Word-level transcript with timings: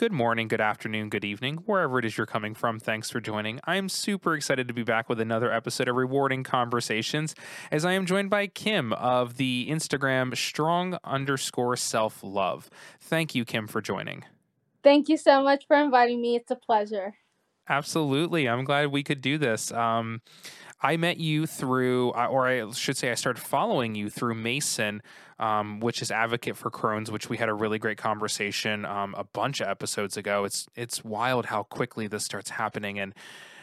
good 0.00 0.12
morning, 0.12 0.48
good 0.48 0.62
afternoon, 0.62 1.10
good 1.10 1.26
evening, 1.26 1.56
wherever 1.66 1.98
it 1.98 2.06
is 2.06 2.16
you're 2.16 2.24
coming 2.24 2.54
from. 2.54 2.80
Thanks 2.80 3.10
for 3.10 3.20
joining. 3.20 3.60
I 3.64 3.76
am 3.76 3.90
super 3.90 4.34
excited 4.34 4.66
to 4.68 4.72
be 4.72 4.82
back 4.82 5.10
with 5.10 5.20
another 5.20 5.52
episode 5.52 5.88
of 5.88 5.96
Rewarding 5.96 6.42
Conversations 6.42 7.34
as 7.70 7.84
I 7.84 7.92
am 7.92 8.06
joined 8.06 8.30
by 8.30 8.46
Kim 8.46 8.94
of 8.94 9.36
the 9.36 9.66
Instagram 9.68 10.34
strong 10.34 10.96
underscore 11.04 11.76
self 11.76 12.20
love. 12.22 12.70
Thank 12.98 13.34
you, 13.34 13.44
Kim, 13.44 13.66
for 13.66 13.82
joining. 13.82 14.24
Thank 14.82 15.10
you 15.10 15.18
so 15.18 15.42
much 15.42 15.66
for 15.66 15.76
inviting 15.76 16.22
me. 16.22 16.34
It's 16.34 16.50
a 16.50 16.56
pleasure. 16.56 17.16
Absolutely. 17.68 18.48
I'm 18.48 18.64
glad 18.64 18.86
we 18.86 19.02
could 19.02 19.20
do 19.20 19.36
this. 19.36 19.70
Um, 19.70 20.22
I 20.82 20.96
met 20.96 21.18
you 21.18 21.46
through, 21.46 22.12
uh, 22.12 22.26
or 22.26 22.48
I 22.48 22.70
should 22.70 22.96
say, 22.96 23.10
I 23.10 23.14
started 23.14 23.42
following 23.42 23.94
you 23.94 24.08
through 24.08 24.34
Mason, 24.34 25.02
um, 25.40 25.80
which 25.80 26.02
is 26.02 26.12
advocate 26.12 26.56
for 26.56 26.70
Crohn's, 26.70 27.10
which 27.10 27.28
we 27.28 27.38
had 27.38 27.48
a 27.48 27.54
really 27.54 27.78
great 27.78 27.98
conversation 27.98 28.84
um, 28.84 29.14
a 29.18 29.24
bunch 29.24 29.60
of 29.60 29.68
episodes 29.68 30.16
ago. 30.16 30.44
It's 30.44 30.68
it's 30.76 31.02
wild 31.02 31.46
how 31.46 31.64
quickly 31.64 32.06
this 32.06 32.24
starts 32.24 32.50
happening 32.50 33.00
and 33.00 33.14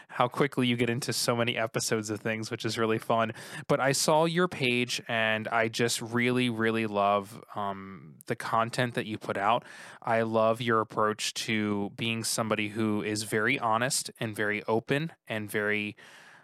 how 0.09 0.27
quickly 0.27 0.65
you 0.65 0.75
get 0.75 0.89
into 0.89 1.13
so 1.13 1.35
many 1.35 1.57
episodes 1.57 2.09
of 2.09 2.19
things, 2.19 2.49
which 2.49 2.65
is 2.65 2.77
really 2.77 2.97
fun. 2.97 3.33
But 3.67 3.79
I 3.79 3.91
saw 3.91 4.25
your 4.25 4.47
page 4.47 5.01
and 5.07 5.47
I 5.49 5.67
just 5.67 6.01
really, 6.01 6.49
really 6.49 6.87
love 6.87 7.43
um, 7.55 8.15
the 8.25 8.35
content 8.35 8.93
that 8.95 9.05
you 9.05 9.17
put 9.17 9.37
out. 9.37 9.63
I 10.01 10.21
love 10.21 10.61
your 10.61 10.79
approach 10.79 11.33
to 11.45 11.91
being 11.97 12.23
somebody 12.23 12.69
who 12.69 13.03
is 13.03 13.23
very 13.23 13.59
honest 13.59 14.09
and 14.19 14.35
very 14.35 14.63
open 14.63 15.11
and 15.27 15.51
very 15.51 15.95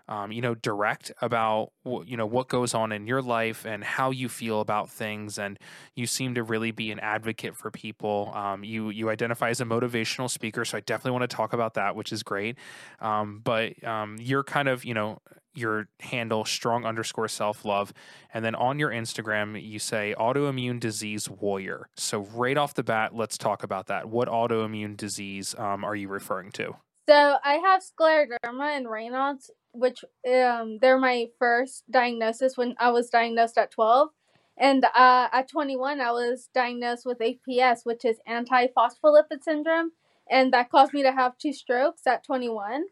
um, 0.08 0.32
you 0.32 0.42
know, 0.42 0.54
direct 0.54 1.12
about 1.22 1.72
you 1.86 2.18
know 2.18 2.26
what 2.26 2.50
goes 2.50 2.74
on 2.74 2.92
in 2.92 3.08
your 3.08 3.22
life 3.22 3.66
and 3.66 3.84
how 3.84 4.12
you 4.12 4.28
feel 4.28 4.60
about 4.60 4.90
things, 4.90 5.40
and 5.40 5.58
you 5.96 6.06
seem 6.06 6.36
to 6.36 6.44
really 6.44 6.72
be 6.72 6.92
an 6.92 7.00
advocate 7.00 7.56
for 7.56 7.72
people. 7.72 8.32
Um, 8.34 8.64
you 8.64 8.90
you 8.90 9.10
identify 9.10 9.50
as 9.50 9.62
a 9.62 9.66
motivational 9.66 10.30
speaker, 10.30 10.66
so 10.66 10.78
I 10.78 10.82
definitely 10.82 11.12
want 11.12 11.30
to 11.30 11.36
talk 11.36 11.54
about 11.54 11.76
that, 11.76 11.96
which 11.96 12.12
is 12.12 12.22
great. 12.22 12.58
Um, 13.00 13.40
but 13.44 13.82
um, 13.84 14.18
you're 14.20 14.44
kind 14.44 14.68
of 14.68 14.84
you 14.84 14.94
know 14.94 15.20
your 15.56 15.88
handle 16.02 16.44
strong 16.44 16.86
underscore 16.86 17.30
self 17.30 17.64
love, 17.64 17.94
and 18.34 18.44
then 18.44 18.56
on 18.56 18.80
your 18.80 18.90
Instagram 18.90 19.62
you 19.62 19.80
say 19.80 20.14
autoimmune 20.20 20.82
disease 20.82 21.30
warrior. 21.30 21.88
So 21.96 22.20
right 22.34 22.58
off 22.58 22.74
the 22.74 22.84
bat, 22.84 23.16
let's 23.16 23.38
talk 23.38 23.64
about 23.64 23.88
that. 23.88 24.10
What 24.10 24.28
autoimmune 24.28 24.98
disease 24.98 25.56
um, 25.58 25.86
are 25.86 25.96
you 25.96 26.10
referring 26.10 26.52
to? 26.54 26.76
So 27.08 27.38
I 27.44 27.56
have 27.56 27.84
scleroderma 27.84 28.78
and 28.78 28.88
Raynaud's 28.88 29.52
which 29.74 30.04
um 30.32 30.78
they're 30.82 31.00
my 31.00 31.28
first 31.40 31.84
diagnosis 31.92 32.58
when 32.58 32.76
I 32.80 32.92
was 32.92 33.10
diagnosed 33.10 33.58
at 33.58 33.72
12 33.72 34.10
and 34.58 34.86
uh, 34.86 35.28
at 35.32 35.50
21 35.50 36.00
I 36.00 36.12
was 36.12 36.50
diagnosed 36.54 37.06
with 37.06 37.20
APS 37.20 37.80
which 37.84 38.06
is 38.06 38.18
antiphospholipid 38.28 39.42
syndrome. 39.42 39.92
And 40.30 40.54
that 40.54 40.70
caused 40.70 40.94
me 40.94 41.04
to 41.04 41.12
have 41.12 41.38
two 41.38 41.54
strokes 41.54 42.08
at 42.08 42.24
21 42.24 42.86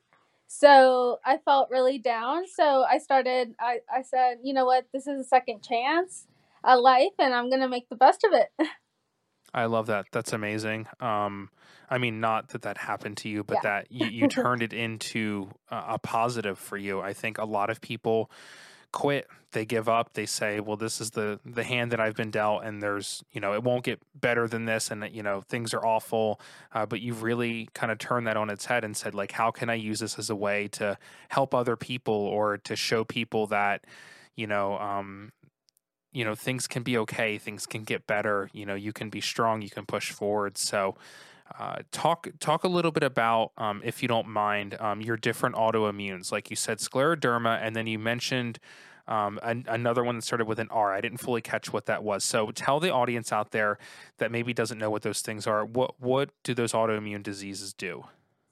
so 0.47 1.19
I 1.25 1.37
felt 1.37 1.69
really 1.69 1.97
down. 1.97 2.45
So 2.45 2.83
I 2.83 2.97
started 2.97 3.55
I, 3.59 3.79
I 3.93 4.01
said 4.01 4.39
you 4.43 4.53
know 4.53 4.65
what? 4.65 4.87
This 4.93 5.07
is 5.07 5.19
a 5.19 5.23
second 5.23 5.63
chance 5.63 6.27
at 6.65 6.81
life 6.81 7.13
and 7.19 7.33
I'm 7.33 7.49
gonna 7.49 7.69
make 7.69 7.89
the 7.89 7.95
best 7.95 8.23
of 8.23 8.33
it 8.33 8.49
I 9.53 9.65
love 9.65 9.87
that. 9.87 10.05
That's 10.11 10.33
amazing. 10.33 10.87
Um, 10.99 11.49
I 11.89 11.97
mean, 11.97 12.21
not 12.21 12.49
that 12.49 12.61
that 12.61 12.77
happened 12.77 13.17
to 13.17 13.29
you, 13.29 13.43
but 13.43 13.57
yeah. 13.63 13.69
that 13.69 13.91
you, 13.91 14.07
you 14.07 14.27
turned 14.29 14.63
it 14.63 14.73
into 14.73 15.49
a, 15.69 15.83
a 15.89 15.99
positive 15.99 16.57
for 16.57 16.77
you. 16.77 17.01
I 17.01 17.13
think 17.13 17.37
a 17.37 17.45
lot 17.45 17.69
of 17.69 17.81
people 17.81 18.31
quit 18.91 19.27
they 19.53 19.65
give 19.65 19.87
up 19.87 20.13
they 20.13 20.25
say 20.25 20.59
well 20.59 20.75
this 20.75 20.99
is 20.99 21.11
the 21.11 21.39
the 21.45 21.63
hand 21.63 21.91
that 21.91 21.99
i've 21.99 22.15
been 22.15 22.31
dealt 22.31 22.63
and 22.63 22.81
there's 22.81 23.23
you 23.31 23.39
know 23.39 23.53
it 23.53 23.63
won't 23.63 23.83
get 23.83 24.01
better 24.19 24.47
than 24.47 24.65
this 24.65 24.91
and 24.91 25.09
you 25.13 25.23
know 25.23 25.41
things 25.41 25.73
are 25.73 25.85
awful 25.85 26.39
uh, 26.73 26.85
but 26.85 26.99
you've 27.01 27.23
really 27.23 27.69
kind 27.73 27.91
of 27.91 27.97
turned 27.97 28.27
that 28.27 28.37
on 28.37 28.49
its 28.49 28.65
head 28.65 28.83
and 28.83 28.95
said 28.95 29.13
like 29.13 29.31
how 29.31 29.49
can 29.49 29.69
i 29.69 29.73
use 29.73 29.99
this 29.99 30.19
as 30.19 30.29
a 30.29 30.35
way 30.35 30.67
to 30.67 30.97
help 31.29 31.53
other 31.55 31.75
people 31.75 32.13
or 32.13 32.57
to 32.57 32.75
show 32.75 33.03
people 33.03 33.47
that 33.47 33.85
you 34.35 34.47
know 34.47 34.77
um, 34.77 35.31
you 36.11 36.25
know 36.25 36.35
things 36.35 36.67
can 36.67 36.83
be 36.83 36.97
okay 36.97 37.37
things 37.37 37.65
can 37.65 37.83
get 37.83 38.05
better 38.07 38.49
you 38.53 38.65
know 38.65 38.75
you 38.75 38.93
can 38.93 39.09
be 39.09 39.21
strong 39.21 39.61
you 39.61 39.69
can 39.69 39.85
push 39.85 40.11
forward 40.11 40.57
so 40.57 40.95
uh, 41.59 41.79
talk 41.91 42.27
talk 42.39 42.63
a 42.63 42.67
little 42.67 42.91
bit 42.91 43.03
about 43.03 43.51
um, 43.57 43.81
if 43.83 44.01
you 44.01 44.07
don't 44.07 44.27
mind 44.27 44.75
um, 44.79 45.01
your 45.01 45.17
different 45.17 45.55
autoimmunes 45.55 46.31
like 46.31 46.49
you 46.49 46.55
said 46.55 46.79
scleroderma 46.79 47.59
and 47.61 47.75
then 47.75 47.87
you 47.87 47.99
mentioned 47.99 48.59
um, 49.07 49.39
an, 49.43 49.65
another 49.67 50.03
one 50.03 50.15
that 50.15 50.21
started 50.21 50.47
with 50.47 50.59
an 50.59 50.69
R. 50.69 50.93
I 50.93 51.01
didn't 51.01 51.17
fully 51.17 51.41
catch 51.41 51.73
what 51.73 51.85
that 51.87 52.03
was. 52.03 52.23
So 52.23 52.51
tell 52.51 52.79
the 52.79 52.93
audience 52.93 53.33
out 53.33 53.51
there 53.51 53.77
that 54.19 54.31
maybe 54.31 54.53
doesn't 54.53 54.77
know 54.77 54.89
what 54.89 55.01
those 55.01 55.21
things 55.21 55.47
are. 55.47 55.65
What 55.65 55.99
what 55.99 56.29
do 56.43 56.53
those 56.53 56.71
autoimmune 56.71 57.23
diseases 57.23 57.73
do? 57.73 58.05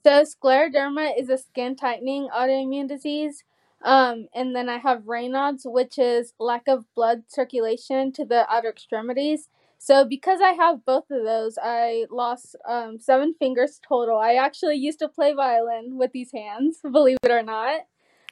So 0.03 0.23
scleroderma 0.23 1.17
is 1.17 1.29
a 1.29 1.37
skin 1.37 1.75
tightening 1.75 2.29
autoimmune 2.35 2.87
disease. 2.87 3.43
Um, 3.83 4.27
and 4.33 4.55
then 4.55 4.67
I 4.69 4.77
have 4.77 5.03
Raynaud's, 5.03 5.65
which 5.65 5.97
is 5.97 6.33
lack 6.39 6.67
of 6.67 6.85
blood 6.95 7.23
circulation 7.27 8.11
to 8.13 8.25
the 8.25 8.45
outer 8.51 8.69
extremities. 8.69 9.47
So 9.77 10.03
because 10.03 10.41
I 10.41 10.51
have 10.51 10.85
both 10.85 11.05
of 11.09 11.23
those, 11.23 11.57
I 11.61 12.05
lost 12.11 12.57
um, 12.67 12.99
seven 12.99 13.33
fingers 13.39 13.79
total. 13.87 14.19
I 14.19 14.33
actually 14.33 14.75
used 14.75 14.99
to 14.99 15.07
play 15.07 15.33
violin 15.33 15.97
with 15.97 16.11
these 16.11 16.31
hands, 16.33 16.79
believe 16.91 17.17
it 17.23 17.31
or 17.31 17.43
not. 17.43 17.81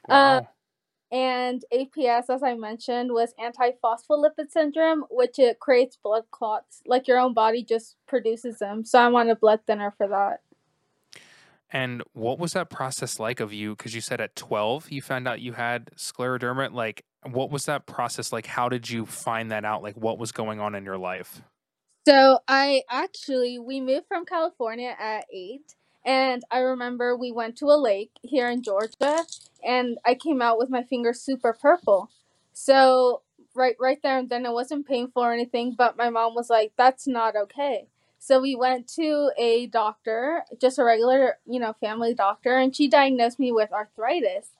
Wow. 0.06 0.38
Um, 0.38 0.46
and 1.10 1.64
APS, 1.72 2.24
as 2.28 2.42
I 2.42 2.54
mentioned, 2.54 3.12
was 3.12 3.32
antiphospholipid 3.40 4.50
syndrome, 4.50 5.04
which 5.10 5.38
it 5.38 5.58
creates 5.58 5.96
blood 5.96 6.24
clots. 6.30 6.82
Like 6.86 7.08
your 7.08 7.18
own 7.18 7.32
body 7.32 7.64
just 7.64 7.96
produces 8.06 8.58
them. 8.58 8.84
So 8.84 8.98
I'm 8.98 9.16
on 9.16 9.30
a 9.30 9.36
blood 9.36 9.60
thinner 9.66 9.94
for 9.96 10.06
that. 10.08 10.40
And 11.70 12.02
what 12.12 12.38
was 12.38 12.52
that 12.52 12.70
process 12.70 13.18
like 13.18 13.40
of 13.40 13.52
you? 13.52 13.76
Because 13.76 13.94
you 13.94 14.00
said 14.00 14.20
at 14.20 14.36
12 14.36 14.90
you 14.90 15.02
found 15.02 15.28
out 15.28 15.40
you 15.40 15.52
had 15.52 15.90
scleroderma. 15.96 16.72
Like, 16.72 17.04
what 17.30 17.50
was 17.50 17.66
that 17.66 17.86
process 17.86 18.32
like? 18.32 18.46
How 18.46 18.68
did 18.68 18.88
you 18.88 19.04
find 19.04 19.50
that 19.50 19.64
out? 19.64 19.82
Like, 19.82 19.96
what 19.96 20.18
was 20.18 20.32
going 20.32 20.60
on 20.60 20.74
in 20.74 20.84
your 20.84 20.98
life? 20.98 21.42
So, 22.06 22.38
I 22.48 22.82
actually, 22.88 23.58
we 23.58 23.80
moved 23.80 24.06
from 24.08 24.24
California 24.24 24.96
at 24.98 25.26
eight. 25.32 25.74
And 26.04 26.42
I 26.50 26.60
remember 26.60 27.14
we 27.14 27.32
went 27.32 27.58
to 27.58 27.66
a 27.66 27.76
lake 27.76 28.12
here 28.22 28.48
in 28.48 28.62
Georgia, 28.62 29.24
and 29.62 29.98
I 30.06 30.14
came 30.14 30.40
out 30.40 30.56
with 30.56 30.70
my 30.70 30.82
finger 30.82 31.12
super 31.12 31.52
purple. 31.52 32.08
So, 32.54 33.22
right, 33.54 33.76
right 33.78 33.98
there 34.02 34.16
and 34.16 34.30
then, 34.30 34.46
it 34.46 34.52
wasn't 34.52 34.86
painful 34.86 35.22
or 35.22 35.34
anything, 35.34 35.74
but 35.76 35.98
my 35.98 36.08
mom 36.08 36.34
was 36.34 36.48
like, 36.48 36.72
that's 36.78 37.06
not 37.06 37.36
okay. 37.36 37.88
So 38.18 38.40
we 38.40 38.56
went 38.56 38.88
to 38.94 39.30
a 39.38 39.66
doctor, 39.66 40.44
just 40.60 40.78
a 40.78 40.84
regular, 40.84 41.38
you 41.46 41.60
know, 41.60 41.74
family 41.80 42.14
doctor, 42.14 42.56
and 42.56 42.74
she 42.74 42.88
diagnosed 42.88 43.38
me 43.38 43.52
with 43.52 43.72
arthritis. 43.72 44.50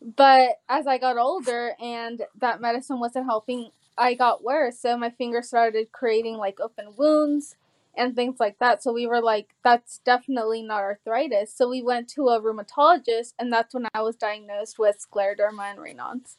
But 0.00 0.60
as 0.68 0.86
I 0.86 0.98
got 0.98 1.16
older 1.16 1.74
and 1.80 2.22
that 2.38 2.60
medicine 2.60 3.00
wasn't 3.00 3.26
helping, 3.26 3.70
I 3.96 4.14
got 4.14 4.42
worse. 4.42 4.78
So 4.78 4.96
my 4.96 5.10
fingers 5.10 5.48
started 5.48 5.92
creating 5.92 6.36
like 6.36 6.60
open 6.60 6.94
wounds 6.96 7.56
and 7.96 8.16
things 8.16 8.40
like 8.40 8.58
that. 8.58 8.82
So 8.82 8.92
we 8.92 9.06
were 9.06 9.22
like, 9.22 9.54
that's 9.62 9.98
definitely 9.98 10.62
not 10.62 10.80
arthritis. 10.80 11.54
So 11.54 11.68
we 11.68 11.82
went 11.82 12.08
to 12.10 12.28
a 12.28 12.40
rheumatologist, 12.40 13.34
and 13.38 13.52
that's 13.52 13.74
when 13.74 13.86
I 13.94 14.02
was 14.02 14.16
diagnosed 14.16 14.78
with 14.78 15.06
scleroderma 15.08 15.70
and 15.70 15.78
Raynaud's. 15.78 16.38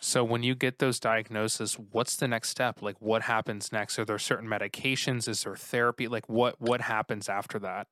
So 0.00 0.24
when 0.24 0.42
you 0.42 0.54
get 0.54 0.78
those 0.78 1.00
diagnoses, 1.00 1.74
what's 1.74 2.16
the 2.16 2.28
next 2.28 2.48
step? 2.48 2.82
Like 2.82 3.00
what 3.00 3.22
happens 3.22 3.72
next? 3.72 3.98
Are 3.98 4.04
there 4.04 4.18
certain 4.18 4.48
medications? 4.48 5.28
Is 5.28 5.44
there 5.44 5.56
therapy? 5.56 6.08
Like 6.08 6.28
what 6.28 6.60
what 6.60 6.80
happens 6.82 7.28
after 7.28 7.58
that? 7.60 7.88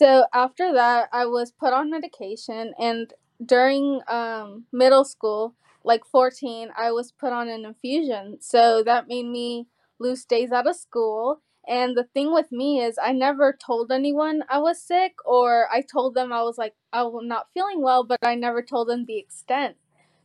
So 0.00 0.24
after 0.32 0.72
that, 0.72 1.08
I 1.12 1.26
was 1.26 1.52
put 1.52 1.72
on 1.72 1.90
medication 1.90 2.72
and 2.78 3.12
during 3.44 4.00
um, 4.08 4.64
middle 4.72 5.04
school, 5.04 5.54
like 5.84 6.04
14, 6.06 6.70
I 6.76 6.92
was 6.92 7.12
put 7.12 7.32
on 7.32 7.48
an 7.48 7.64
infusion. 7.64 8.38
So 8.40 8.82
that 8.84 9.08
made 9.08 9.26
me 9.26 9.66
lose 9.98 10.24
days 10.24 10.50
out 10.52 10.66
of 10.66 10.76
school. 10.76 11.42
And 11.66 11.96
the 11.96 12.04
thing 12.04 12.32
with 12.32 12.52
me 12.52 12.80
is, 12.80 12.98
I 13.02 13.12
never 13.12 13.56
told 13.64 13.90
anyone 13.90 14.42
I 14.50 14.58
was 14.58 14.82
sick, 14.82 15.14
or 15.24 15.66
I 15.72 15.80
told 15.80 16.14
them 16.14 16.30
I 16.30 16.42
was 16.42 16.58
like, 16.58 16.74
I'm 16.92 17.26
not 17.26 17.46
feeling 17.54 17.80
well, 17.80 18.04
but 18.04 18.18
I 18.22 18.34
never 18.34 18.62
told 18.62 18.88
them 18.88 19.06
the 19.06 19.18
extent 19.18 19.76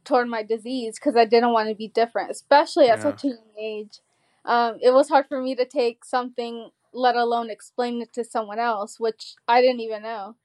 toward 0.09 0.27
my 0.27 0.41
disease 0.41 0.95
because 0.95 1.15
I 1.15 1.25
didn't 1.25 1.53
want 1.53 1.69
to 1.69 1.75
be 1.75 1.87
different, 1.87 2.31
especially 2.31 2.89
at 2.89 2.97
yeah. 2.97 3.03
such 3.03 3.23
a 3.23 3.27
young 3.27 3.55
age. 3.57 3.99
Um, 4.43 4.79
it 4.81 4.91
was 4.91 5.07
hard 5.07 5.27
for 5.29 5.39
me 5.41 5.53
to 5.55 5.65
take 5.65 6.03
something, 6.03 6.71
let 6.91 7.15
alone 7.15 7.51
explain 7.51 8.01
it 8.01 8.11
to 8.13 8.23
someone 8.23 8.57
else, 8.57 8.99
which 8.99 9.35
I 9.47 9.61
didn't 9.61 9.81
even 9.81 10.01
know. 10.01 10.35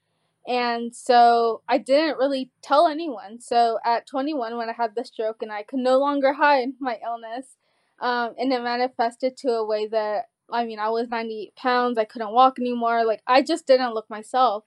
And 0.47 0.95
so 0.95 1.63
I 1.67 1.79
didn't 1.79 2.19
really 2.19 2.51
tell 2.61 2.87
anyone. 2.87 3.41
So 3.41 3.79
at 3.85 4.07
21, 4.07 4.59
when 4.59 4.69
I 4.69 4.75
had 4.75 4.95
the 4.95 5.05
stroke 5.05 5.41
and 5.41 5.51
I 5.51 5.63
could 5.63 5.79
no 5.79 5.99
longer 5.99 6.35
hide 6.35 6.69
my 6.79 6.99
illness, 7.03 7.57
um, 8.01 8.35
and 8.39 8.53
it 8.53 8.63
manifested 8.63 9.39
to 9.39 9.53
a 9.53 9.67
way 9.67 9.87
that 9.87 10.27
I 10.53 10.67
mean, 10.67 10.79
I 10.79 10.91
was 10.91 11.09
98 11.09 11.57
pounds, 11.57 11.97
I 11.97 12.05
couldn't 12.05 12.33
walk 12.33 12.59
anymore. 12.59 13.03
Like, 13.07 13.23
I 13.27 13.41
just 13.41 13.67
didn't 13.67 13.95
look 13.95 14.11
myself. 14.11 14.65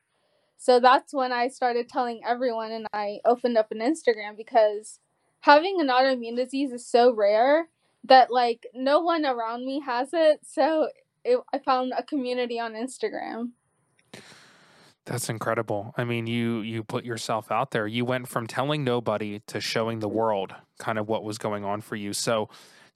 So 0.57 0.79
that's 0.79 1.13
when 1.13 1.31
I 1.31 1.47
started 1.47 1.87
telling 1.87 2.21
everyone 2.25 2.71
and 2.71 2.87
I 2.93 3.19
opened 3.25 3.57
up 3.57 3.71
an 3.71 3.79
Instagram 3.79 4.35
because 4.35 4.99
having 5.41 5.79
an 5.79 5.87
autoimmune 5.87 6.35
disease 6.35 6.71
is 6.71 6.85
so 6.85 7.13
rare 7.13 7.69
that 8.03 8.31
like 8.31 8.65
no 8.73 8.99
one 8.99 9.25
around 9.25 9.65
me 9.65 9.81
has 9.81 10.09
it. 10.13 10.39
So 10.43 10.89
it, 11.23 11.39
I 11.53 11.59
found 11.59 11.93
a 11.97 12.03
community 12.03 12.59
on 12.59 12.73
Instagram. 12.73 13.51
That's 15.05 15.29
incredible. 15.29 15.93
I 15.97 16.03
mean, 16.03 16.27
you 16.27 16.59
you 16.59 16.83
put 16.83 17.05
yourself 17.05 17.49
out 17.49 17.71
there. 17.71 17.87
You 17.87 18.03
went 18.03 18.27
from 18.27 18.45
telling 18.45 18.83
nobody 18.83 19.39
to 19.47 19.61
showing 19.61 19.99
the 19.99 20.09
world 20.09 20.53
kind 20.79 20.99
of 20.99 21.07
what 21.07 21.23
was 21.23 21.37
going 21.37 21.63
on 21.63 21.79
for 21.79 21.95
you. 21.95 22.11
So, 22.11 22.49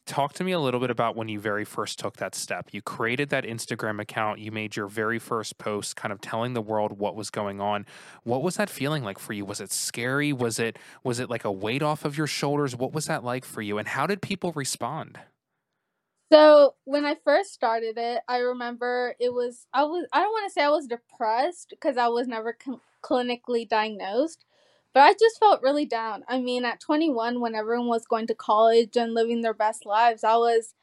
talk 0.06 0.33
to 0.33 0.44
me 0.44 0.51
a 0.51 0.59
little 0.59 0.80
bit 0.80 0.89
about 0.89 1.15
when 1.15 1.30
you 1.30 1.39
very 1.39 1.65
first 1.65 2.00
took 2.00 2.18
that 2.18 2.36
step. 2.36 2.69
You 2.71 2.81
created 2.81 3.30
that 3.30 3.44
Instagram 3.44 4.01
account, 4.01 4.39
you 4.39 4.51
made 4.51 4.75
your 4.75 4.88
very 4.88 5.19
first 5.19 5.57
post 5.57 5.95
kind 5.95 6.12
of 6.12 6.21
telling 6.21 6.53
the 6.53 6.62
world 6.62 6.98
what 7.00 7.15
was 7.15 7.30
going 7.30 7.62
on. 7.62 7.86
What 8.24 8.44
was 8.44 8.57
that 8.57 8.69
feeling 8.69 9.03
like 9.03 9.19
for 9.19 9.33
you? 9.33 9.45
Was 9.45 9.62
it 9.62 9.71
scary? 9.71 10.33
Was 10.33 10.59
it 10.59 10.77
was 11.03 11.19
it 11.19 11.30
like 11.30 11.45
a 11.45 11.51
weight 11.51 11.83
off 11.83 12.06
of 12.06 12.18
your 12.18 12.27
shoulders? 12.27 12.75
What 12.75 12.94
was 12.94 13.06
that 13.06 13.24
like 13.24 13.45
for 13.45 13.62
you 13.62 13.77
and 13.77 13.88
how 13.88 14.07
did 14.07 14.21
people 14.21 14.51
respond? 14.53 15.19
So 16.31 16.75
when 16.86 17.06
I 17.06 17.15
first 17.15 17.54
started 17.54 17.97
it, 17.97 18.21
I 18.27 18.38
remember 18.38 19.15
it 19.19 19.33
was 19.33 19.68
I 19.74 19.83
was 19.83 20.07
I 20.13 20.21
don't 20.21 20.31
want 20.31 20.50
to 20.50 20.54
say 20.54 20.63
I 20.63 20.69
was 20.69 20.88
depressed 20.88 21.71
because 21.71 21.97
I 21.97 22.07
was 22.07 22.27
never 22.27 22.57
cl- 22.63 22.81
clinically 23.04 23.68
diagnosed, 23.68 24.45
but 24.94 25.02
I 25.02 25.14
just 25.14 25.40
felt 25.40 25.62
really 25.62 25.86
down. 25.86 26.24
I 26.28 26.40
mean, 26.40 26.66
at 26.66 26.80
21 26.80 27.40
when 27.40 27.56
everyone 27.56 27.88
was 27.88 28.06
going 28.06 28.28
to 28.28 28.36
college 28.36 28.96
and 28.98 29.14
living 29.14 29.42
their 29.42 29.54
best 29.54 29.86
lives, 29.86 30.24
I 30.24 30.36
was 30.36 30.74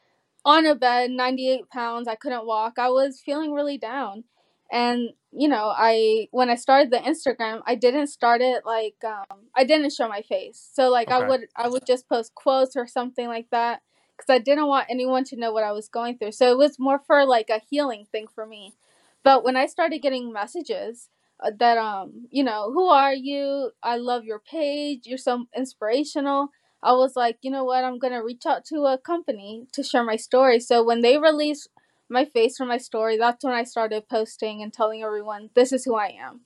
on 0.44 0.66
a 0.66 0.74
bed, 0.74 1.10
98 1.10 1.68
pounds, 1.70 2.08
I 2.08 2.14
couldn't 2.14 2.46
walk. 2.46 2.78
I 2.78 2.88
was 2.88 3.20
feeling 3.20 3.52
really 3.52 3.78
down. 3.78 4.24
And 4.70 5.10
you 5.30 5.48
know, 5.48 5.72
I 5.76 6.28
when 6.30 6.48
I 6.50 6.54
started 6.54 6.90
the 6.90 6.98
Instagram, 6.98 7.60
I 7.66 7.74
didn't 7.74 8.06
start 8.08 8.40
it 8.40 8.64
like 8.64 8.96
um 9.04 9.46
I 9.54 9.64
didn't 9.64 9.92
show 9.92 10.08
my 10.08 10.22
face. 10.22 10.70
So 10.72 10.90
like 10.90 11.10
I 11.10 11.26
would 11.26 11.46
I 11.56 11.68
would 11.68 11.86
just 11.86 12.08
post 12.08 12.34
quotes 12.34 12.76
or 12.76 12.86
something 12.86 13.28
like 13.28 13.48
that 13.50 13.82
because 14.16 14.32
I 14.32 14.38
didn't 14.38 14.66
want 14.66 14.86
anyone 14.90 15.24
to 15.24 15.36
know 15.36 15.52
what 15.52 15.64
I 15.64 15.72
was 15.72 15.88
going 15.88 16.18
through. 16.18 16.32
So 16.32 16.50
it 16.50 16.58
was 16.58 16.78
more 16.78 16.98
for 17.06 17.24
like 17.24 17.50
a 17.50 17.60
healing 17.70 18.06
thing 18.10 18.26
for 18.26 18.46
me. 18.46 18.74
But 19.22 19.44
when 19.44 19.56
I 19.56 19.66
started 19.66 20.00
getting 20.00 20.32
messages 20.32 21.08
that 21.58 21.78
um, 21.78 22.26
you 22.30 22.42
know, 22.42 22.72
who 22.72 22.88
are 22.88 23.14
you? 23.14 23.70
I 23.82 23.96
love 23.96 24.24
your 24.24 24.40
page. 24.40 25.06
You're 25.06 25.18
so 25.18 25.46
inspirational. 25.56 26.50
I 26.82 26.92
was 26.92 27.16
like, 27.16 27.38
you 27.42 27.50
know 27.50 27.64
what? 27.64 27.84
I'm 27.84 27.98
going 27.98 28.12
to 28.12 28.20
reach 28.20 28.46
out 28.46 28.64
to 28.66 28.84
a 28.84 28.98
company 28.98 29.66
to 29.72 29.82
share 29.82 30.04
my 30.04 30.16
story. 30.16 30.60
So 30.60 30.84
when 30.84 31.02
they 31.02 31.18
released 31.18 31.68
my 32.08 32.24
face 32.24 32.56
from 32.56 32.68
my 32.68 32.78
story, 32.78 33.16
that's 33.16 33.44
when 33.44 33.52
I 33.54 33.64
started 33.64 34.08
posting 34.08 34.62
and 34.62 34.72
telling 34.72 35.02
everyone 35.02 35.50
this 35.54 35.72
is 35.72 35.84
who 35.84 35.96
I 35.96 36.14
am. 36.20 36.42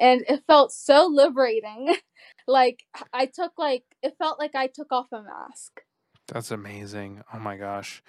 And 0.00 0.24
it 0.28 0.42
felt 0.46 0.72
so 0.72 1.06
liberating. 1.06 1.96
like 2.46 2.84
I 3.12 3.26
took 3.26 3.52
like 3.58 3.84
it 4.02 4.14
felt 4.18 4.38
like 4.38 4.54
I 4.54 4.66
took 4.66 4.92
off 4.92 5.06
a 5.12 5.22
mask. 5.22 5.82
That's 6.26 6.50
amazing. 6.50 7.22
Oh 7.32 7.38
my 7.38 7.56
gosh. 7.56 8.02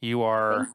You 0.00 0.22
are 0.22 0.68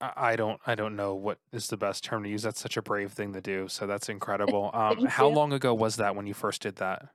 I 0.00 0.36
don't 0.36 0.60
I 0.66 0.74
don't 0.74 0.96
know 0.96 1.14
what 1.14 1.38
is 1.52 1.68
the 1.68 1.76
best 1.76 2.04
term 2.04 2.22
to 2.24 2.28
use. 2.28 2.42
That's 2.42 2.60
such 2.60 2.76
a 2.76 2.82
brave 2.82 3.12
thing 3.12 3.32
to 3.32 3.40
do. 3.40 3.68
So 3.68 3.86
that's 3.86 4.08
incredible. 4.16 4.70
Um 4.74 5.06
how 5.06 5.28
you. 5.28 5.34
long 5.34 5.52
ago 5.52 5.74
was 5.74 5.96
that 5.96 6.14
when 6.16 6.26
you 6.26 6.34
first 6.34 6.62
did 6.62 6.76
that? 6.76 7.08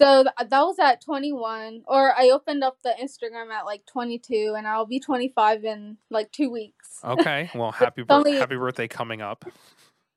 So 0.00 0.24
th- 0.24 0.50
that 0.50 0.60
was 0.60 0.78
at 0.78 1.00
21, 1.02 1.84
or 1.86 2.12
I 2.18 2.28
opened 2.28 2.62
up 2.62 2.76
the 2.84 2.94
Instagram 3.02 3.50
at 3.50 3.64
like 3.64 3.86
22, 3.86 4.54
and 4.54 4.66
I'll 4.66 4.84
be 4.84 5.00
25 5.00 5.64
in 5.64 5.96
like 6.10 6.30
two 6.32 6.50
weeks. 6.50 6.98
Okay. 7.02 7.50
Well, 7.54 7.72
happy 7.72 8.02
bir- 8.02 8.12
only 8.14 8.32
happy 8.36 8.56
birthday 8.56 8.88
coming 8.88 9.22
up. 9.22 9.46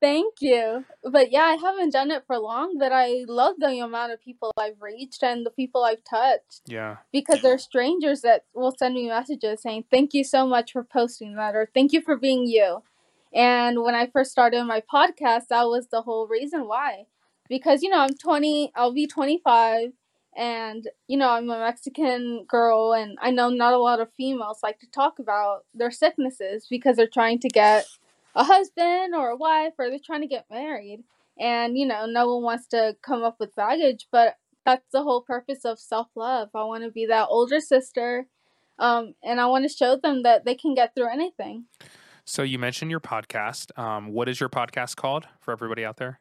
Thank 0.01 0.35
you, 0.41 0.85
but 1.03 1.31
yeah, 1.31 1.41
I 1.43 1.55
haven't 1.55 1.91
done 1.93 2.11
it 2.11 2.23
for 2.27 2.37
long. 2.37 2.77
But 2.77 2.91
I 2.91 3.25
love 3.27 3.55
the 3.59 3.79
amount 3.79 4.11
of 4.11 4.21
people 4.21 4.51
I've 4.57 4.81
reached 4.81 5.23
and 5.23 5.45
the 5.45 5.51
people 5.51 5.83
I've 5.83 6.03
touched 6.03 6.61
Yeah. 6.67 6.97
because 7.11 7.41
they're 7.41 7.57
strangers 7.57 8.21
that 8.21 8.45
will 8.53 8.75
send 8.77 8.95
me 8.95 9.07
messages 9.07 9.61
saying 9.61 9.85
thank 9.91 10.13
you 10.13 10.23
so 10.23 10.45
much 10.47 10.71
for 10.71 10.83
posting 10.83 11.35
that 11.35 11.55
or 11.55 11.69
thank 11.73 11.93
you 11.93 12.01
for 12.01 12.17
being 12.17 12.47
you. 12.47 12.83
And 13.33 13.83
when 13.83 13.93
I 13.95 14.07
first 14.07 14.31
started 14.31 14.63
my 14.63 14.81
podcast, 14.81 15.47
that 15.49 15.63
was 15.67 15.87
the 15.87 16.01
whole 16.01 16.27
reason 16.27 16.67
why. 16.67 17.05
Because, 17.47 17.81
you 17.83 17.89
know, 17.89 17.99
I'm 17.99 18.15
20, 18.15 18.71
I'll 18.75 18.93
be 18.93 19.07
25, 19.07 19.91
and, 20.35 20.87
you 21.07 21.17
know, 21.17 21.31
I'm 21.31 21.49
a 21.49 21.59
Mexican 21.59 22.45
girl, 22.47 22.93
and 22.93 23.17
I 23.21 23.31
know 23.31 23.49
not 23.49 23.73
a 23.73 23.79
lot 23.79 23.99
of 23.99 24.13
females 24.15 24.59
like 24.61 24.79
to 24.79 24.87
talk 24.89 25.17
about 25.19 25.65
their 25.73 25.89
sicknesses 25.91 26.67
because 26.69 26.95
they're 26.95 27.07
trying 27.07 27.39
to 27.39 27.49
get 27.49 27.85
a 28.35 28.43
husband 28.43 29.15
or 29.15 29.29
a 29.29 29.37
wife 29.37 29.73
or 29.77 29.89
they're 29.89 29.99
trying 30.03 30.21
to 30.21 30.27
get 30.27 30.45
married. 30.49 31.03
And, 31.39 31.77
you 31.77 31.85
know, 31.85 32.05
no 32.05 32.33
one 32.33 32.43
wants 32.43 32.67
to 32.67 32.95
come 33.01 33.23
up 33.23 33.37
with 33.39 33.55
baggage, 33.55 34.07
but 34.11 34.35
that's 34.65 34.85
the 34.91 35.03
whole 35.03 35.21
purpose 35.21 35.65
of 35.65 35.79
self 35.79 36.07
love. 36.15 36.49
I 36.53 36.63
want 36.63 36.83
to 36.83 36.91
be 36.91 37.05
that 37.05 37.27
older 37.29 37.59
sister, 37.59 38.27
um, 38.77 39.15
and 39.23 39.39
I 39.39 39.47
want 39.47 39.63
to 39.63 39.75
show 39.75 39.97
them 39.97 40.23
that 40.23 40.45
they 40.45 40.55
can 40.55 40.75
get 40.75 40.93
through 40.93 41.11
anything. 41.11 41.65
So 42.25 42.43
you 42.43 42.59
mentioned 42.59 42.91
your 42.91 42.99
podcast. 42.99 43.77
Um, 43.79 44.09
what 44.09 44.29
is 44.29 44.39
your 44.39 44.49
podcast 44.49 44.95
called 44.95 45.27
for 45.39 45.51
everybody 45.51 45.83
out 45.83 45.97
there? 45.97 46.19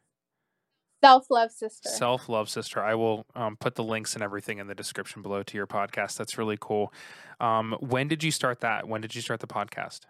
Self 1.04 1.26
love 1.30 1.52
sister. 1.52 1.88
Self 1.88 2.28
Love 2.28 2.48
Sister. 2.48 2.82
I 2.82 2.94
will 2.94 3.24
um, 3.36 3.56
put 3.56 3.76
the 3.76 3.84
links 3.84 4.14
and 4.14 4.22
everything 4.22 4.58
in 4.58 4.66
the 4.66 4.74
description 4.74 5.22
below 5.22 5.42
to 5.44 5.56
your 5.56 5.66
podcast. 5.66 6.16
That's 6.16 6.38
really 6.38 6.58
cool. 6.60 6.92
Um, 7.38 7.76
when 7.80 8.08
did 8.08 8.24
you 8.24 8.30
start 8.32 8.60
that? 8.60 8.88
When 8.88 9.00
did 9.00 9.14
you 9.14 9.20
start 9.20 9.40
the 9.40 9.46
podcast? 9.46 10.00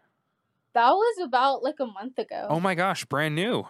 That 0.78 0.92
was 0.92 1.18
about 1.20 1.64
like 1.64 1.80
a 1.80 1.86
month 1.86 2.18
ago. 2.18 2.46
Oh 2.48 2.60
my 2.60 2.76
gosh, 2.76 3.04
brand 3.04 3.34
new. 3.34 3.66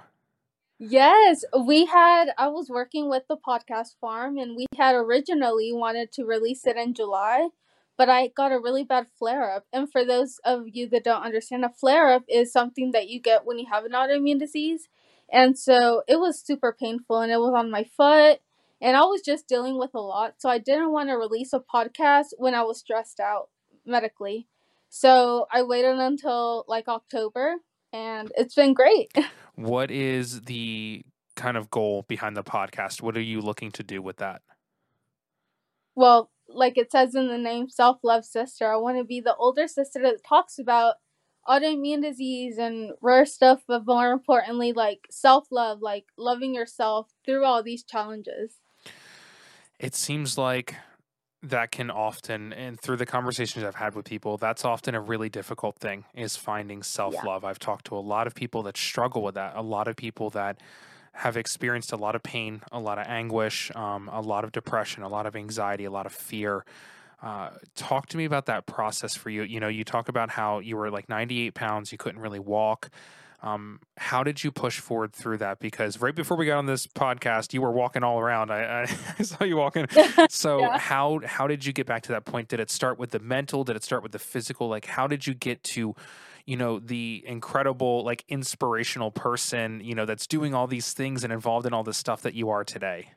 Yes, 0.79 1.43
we 1.59 1.87
had. 1.87 2.35
I 2.37 2.49
was 2.49 2.69
working 2.69 3.09
with 3.09 3.23
the 3.29 3.39
podcast 3.39 3.97
farm, 3.99 4.37
and 4.37 4.55
we 4.55 4.67
had 4.77 4.95
originally 4.95 5.73
wanted 5.73 6.13
to 6.13 6.27
release 6.27 6.67
it 6.67 6.77
in 6.77 6.93
July, 6.93 7.49
but 7.97 8.11
I 8.11 8.29
got 8.29 8.53
a 8.53 8.61
really 8.61 8.85
bad 8.85 9.07
flare 9.19 9.51
up. 9.51 9.65
And 9.73 9.91
for 9.91 10.05
those 10.05 10.39
of 10.45 10.67
you 10.71 10.87
that 10.91 11.03
don't 11.03 11.23
understand, 11.23 11.65
a 11.65 11.71
flare 11.71 12.13
up 12.13 12.25
is 12.29 12.53
something 12.53 12.93
that 12.93 13.09
you 13.09 13.21
get 13.21 13.47
when 13.47 13.59
you 13.59 13.67
have 13.73 13.87
an 13.87 13.93
autoimmune 13.93 14.39
disease. 14.39 14.89
And 15.33 15.59
so 15.59 16.03
it 16.07 16.21
was 16.21 16.39
super 16.39 16.77
painful, 16.79 17.21
and 17.21 17.33
it 17.33 17.41
was 17.41 17.55
on 17.57 17.71
my 17.71 17.85
foot, 17.85 18.41
and 18.83 18.99
I 18.99 19.05
was 19.05 19.23
just 19.23 19.49
dealing 19.49 19.79
with 19.79 19.95
a 19.95 20.01
lot. 20.01 20.35
So 20.39 20.51
I 20.51 20.59
didn't 20.59 20.93
want 20.93 21.09
to 21.09 21.15
release 21.15 21.55
a 21.55 21.61
podcast 21.61 22.35
when 22.37 22.55
I 22.55 22.65
was 22.65 22.79
stressed 22.79 23.19
out 23.19 23.49
medically. 23.87 24.47
So 24.89 25.47
I 25.53 25.63
waited 25.63 25.99
until 25.99 26.65
like 26.69 26.89
October, 26.89 27.57
and 27.93 28.33
it's 28.37 28.55
been 28.55 28.75
great. 28.75 29.11
What 29.55 29.91
is 29.91 30.43
the 30.43 31.03
kind 31.35 31.57
of 31.57 31.69
goal 31.69 32.05
behind 32.07 32.37
the 32.37 32.45
podcast? 32.45 33.03
What 33.03 33.17
are 33.17 33.21
you 33.21 33.41
looking 33.41 33.73
to 33.73 33.83
do 33.83 34.01
with 34.01 34.19
that? 34.19 34.43
well, 35.99 36.31
like 36.49 36.79
it 36.79 36.93
says 36.93 37.17
in 37.17 37.27
the 37.27 37.37
name, 37.37 37.69
self 37.69 37.99
love 38.05 38.25
sister. 38.25 38.73
I 38.73 38.77
want 38.77 38.99
to 38.99 39.05
be 39.05 39.21
the 39.21 39.35
older 39.35 39.67
sister 39.67 40.01
that 40.03 40.25
talks 40.25 40.57
about 40.59 40.95
autoimmune 41.47 42.03
disease 42.03 42.57
and 42.57 42.93
rare 43.03 43.27
stuff, 43.27 43.63
but 43.67 43.85
more 43.85 44.13
importantly, 44.13 44.73
like 44.73 45.09
self 45.11 45.49
love, 45.51 45.81
like 45.83 46.05
loving 46.17 46.55
yourself 46.55 47.11
through 47.25 47.45
all 47.45 47.65
these 47.65 47.83
challenges. 47.83 48.61
It 49.81 49.97
seems 49.97 50.39
like 50.39 50.77
that 51.43 51.71
can 51.71 51.91
often 51.91 52.53
and 52.53 52.81
through 52.81 52.97
the 52.97 53.07
conversations 53.07 53.65
I've 53.65 53.77
had 53.77 53.95
with 53.95 54.07
people, 54.07 54.37
that's 54.37 54.65
often 54.65 54.95
a 54.95 55.01
really 55.01 55.29
difficult 55.29 55.77
thing 55.77 56.05
is 56.15 56.37
finding 56.37 56.83
self-love. 56.83 57.45
I've 57.45 57.59
talked 57.59 57.87
to 57.87 57.97
a 57.97 58.01
lot 58.01 58.27
of 58.27 58.35
people 58.35 58.63
that 58.65 58.77
struggle 58.77 59.23
with 59.23 59.37
that, 59.37 59.55
a 59.55 59.63
lot 59.63 59.87
of 59.87 59.97
people 59.97 60.31
that 60.31 60.59
have 61.13 61.37
experienced 61.37 61.93
a 61.93 61.97
lot 61.97 62.15
of 62.15 62.23
pain, 62.23 62.63
a 62.71 62.79
lot 62.79 62.99
of 62.99 63.07
anguish, 63.07 63.71
um, 63.75 64.09
a 64.13 64.21
lot 64.21 64.45
of 64.45 64.53
depression, 64.53 65.03
a 65.03 65.09
lot 65.09 65.27
of 65.27 65.37
anxiety, 65.37 65.85
a 65.85 65.91
lot 65.91 66.07
of 66.07 66.13
fear. 66.13 66.65
Uh, 67.23 67.51
talk 67.75 68.07
to 68.07 68.17
me 68.17 68.25
about 68.25 68.47
that 68.47 68.67
process 68.67 69.17
for 69.17 69.31
you. 69.31 69.43
You 69.43 69.59
know, 69.59 69.69
you 69.69 69.83
talk 69.85 70.09
about 70.09 70.31
how 70.31 70.61
you 70.61 70.77
were 70.77 70.91
like 70.91 71.09
98 71.09 71.55
pounds, 71.55 71.91
you 71.91 71.99
couldn't 71.99 72.21
really 72.21 72.39
walk. 72.39 72.91
Um, 73.41 73.81
how 73.97 74.25
did 74.25 74.43
you 74.43 74.51
push 74.51 74.81
forward 74.81 75.13
through 75.13 75.39
that? 75.39 75.61
Because 75.61 76.01
right 76.01 76.15
before 76.15 76.37
we 76.37 76.47
got 76.47 76.59
on 76.59 76.67
this 76.67 76.87
podcast, 76.89 77.53
you 77.53 77.63
were 77.63 77.71
walking 77.71 78.03
all 78.03 78.19
around. 78.19 78.51
I, 78.51 78.83
I, 79.19 79.23
saw 79.23 79.45
you 79.45 79.57
walking. 79.57 79.87
So 80.29 80.73
Yeah. 80.73 80.79
how 80.79 81.21
how 81.25 81.47
did 81.47 81.65
you 81.65 81.73
get 81.73 81.87
back 81.87 82.03
to 82.05 82.13
that 82.13 82.25
point? 82.25 82.49
Did 82.49 82.61
it 82.61 82.71
start 82.71 82.99
with 82.99 83.11
the 83.13 83.21
mental? 83.21 83.65
Did 83.65 83.77
it 83.77 83.85
start 83.85 84.03
with 84.03 84.13
the 84.13 84.19
physical? 84.19 84.69
Like 84.69 84.87
how 84.87 85.07
did 85.07 85.27
you 85.27 85.35
get 85.35 85.63
to, 85.75 85.95
you 86.47 86.57
know, 86.57 86.79
the 86.81 87.23
incredible, 87.27 88.05
like 88.05 88.25
inspirational 88.29 89.11
person, 89.11 89.81
you 89.83 89.95
know, 89.95 90.05
that's 90.05 90.27
doing 90.27 90.55
all 90.55 90.67
these 90.67 90.93
things 90.93 91.23
and 91.25 91.33
involved 91.33 91.67
in 91.67 91.73
all 91.73 91.85
this 91.85 91.97
stuff 91.97 92.23
that 92.23 92.35
you 92.35 92.51
are 92.51 92.65
today? 92.65 93.13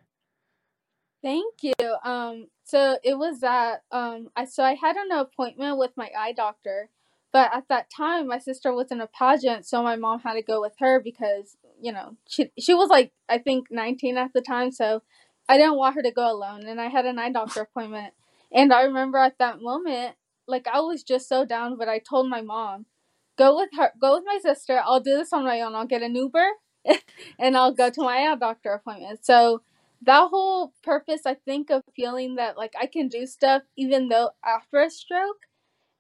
Thank 1.24 1.56
you. 1.62 1.74
Um, 2.04 2.48
so 2.64 2.98
it 3.04 3.18
was 3.18 3.42
that 3.42 3.84
um, 3.92 4.30
I 4.36 4.46
so 4.46 4.64
I 4.64 4.74
had 4.76 4.96
an 4.96 5.12
appointment 5.12 5.78
with 5.78 5.92
my 5.96 6.10
eye 6.18 6.32
doctor, 6.32 6.90
but 7.34 7.52
at 7.54 7.68
that 7.70 7.90
time 7.96 8.28
my 8.28 8.40
sister 8.40 8.74
was 8.74 8.92
in 8.92 9.02
a 9.02 9.08
pageant, 9.08 9.66
so 9.66 9.84
my 9.84 9.96
mom 9.96 10.20
had 10.20 10.34
to 10.34 10.42
go 10.42 10.62
with 10.62 10.74
her 10.80 11.00
because 11.00 11.58
you 11.82 11.92
know 11.92 12.18
she 12.28 12.52
she 12.60 12.74
was 12.74 12.90
like 12.90 13.12
I 13.30 13.38
think 13.38 13.68
nineteen 13.72 14.18
at 14.18 14.34
the 14.34 14.42
time, 14.42 14.72
so 14.72 15.04
I 15.50 15.58
didn't 15.58 15.78
want 15.78 15.96
her 15.96 16.02
to 16.04 16.12
go 16.12 16.32
alone, 16.32 16.66
and 16.68 16.80
I 16.80 16.88
had 16.88 17.06
an 17.06 17.20
eye 17.20 17.32
doctor 17.32 17.62
appointment, 17.62 18.14
and 18.54 18.74
I 18.74 18.84
remember 18.84 19.18
at 19.18 19.38
that 19.40 19.62
moment 19.62 20.16
like 20.48 20.68
I 20.68 20.82
was 20.82 21.04
just 21.04 21.30
so 21.30 21.46
down, 21.46 21.78
but 21.78 21.88
I 21.90 22.00
told 22.00 22.30
my 22.30 22.42
mom, 22.42 22.86
go 23.38 23.56
with 23.56 23.70
her, 23.78 23.92
go 24.02 24.16
with 24.16 24.24
my 24.26 24.40
sister. 24.42 24.82
I'll 24.84 25.00
do 25.00 25.18
this 25.18 25.32
on 25.34 25.46
my 25.46 25.62
own. 25.62 25.76
I'll 25.76 25.86
get 25.88 26.02
an 26.02 26.16
Uber, 26.16 26.48
and 27.40 27.56
I'll 27.56 27.74
go 27.74 27.90
to 27.90 28.02
my 28.02 28.18
eye 28.18 28.36
doctor 28.36 28.74
appointment. 28.74 29.26
So 29.26 29.62
that 30.04 30.30
whole 30.30 30.74
purpose 30.84 31.22
i 31.26 31.34
think 31.34 31.70
of 31.70 31.84
feeling 31.96 32.36
that 32.36 32.58
like 32.58 32.74
i 32.80 32.86
can 32.86 33.08
do 33.08 33.26
stuff 33.26 33.62
even 33.78 34.10
though 34.10 34.32
after 34.44 34.80
a 34.82 34.90
stroke 34.90 35.46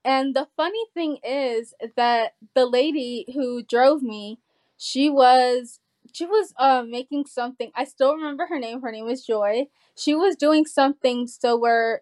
and 0.03 0.35
the 0.35 0.47
funny 0.57 0.85
thing 0.93 1.17
is 1.23 1.73
that 1.95 2.33
the 2.55 2.65
lady 2.65 3.25
who 3.33 3.63
drove 3.63 4.01
me 4.01 4.39
she 4.77 5.09
was 5.09 5.79
she 6.13 6.25
was 6.25 6.53
uh 6.57 6.83
making 6.87 7.25
something. 7.25 7.71
I 7.75 7.85
still 7.85 8.15
remember 8.15 8.47
her 8.47 8.59
name. 8.59 8.81
Her 8.81 8.91
name 8.91 9.05
was 9.05 9.25
Joy. 9.25 9.67
She 9.95 10.15
was 10.15 10.35
doing 10.35 10.65
something 10.65 11.27
so 11.27 11.57
where 11.57 12.01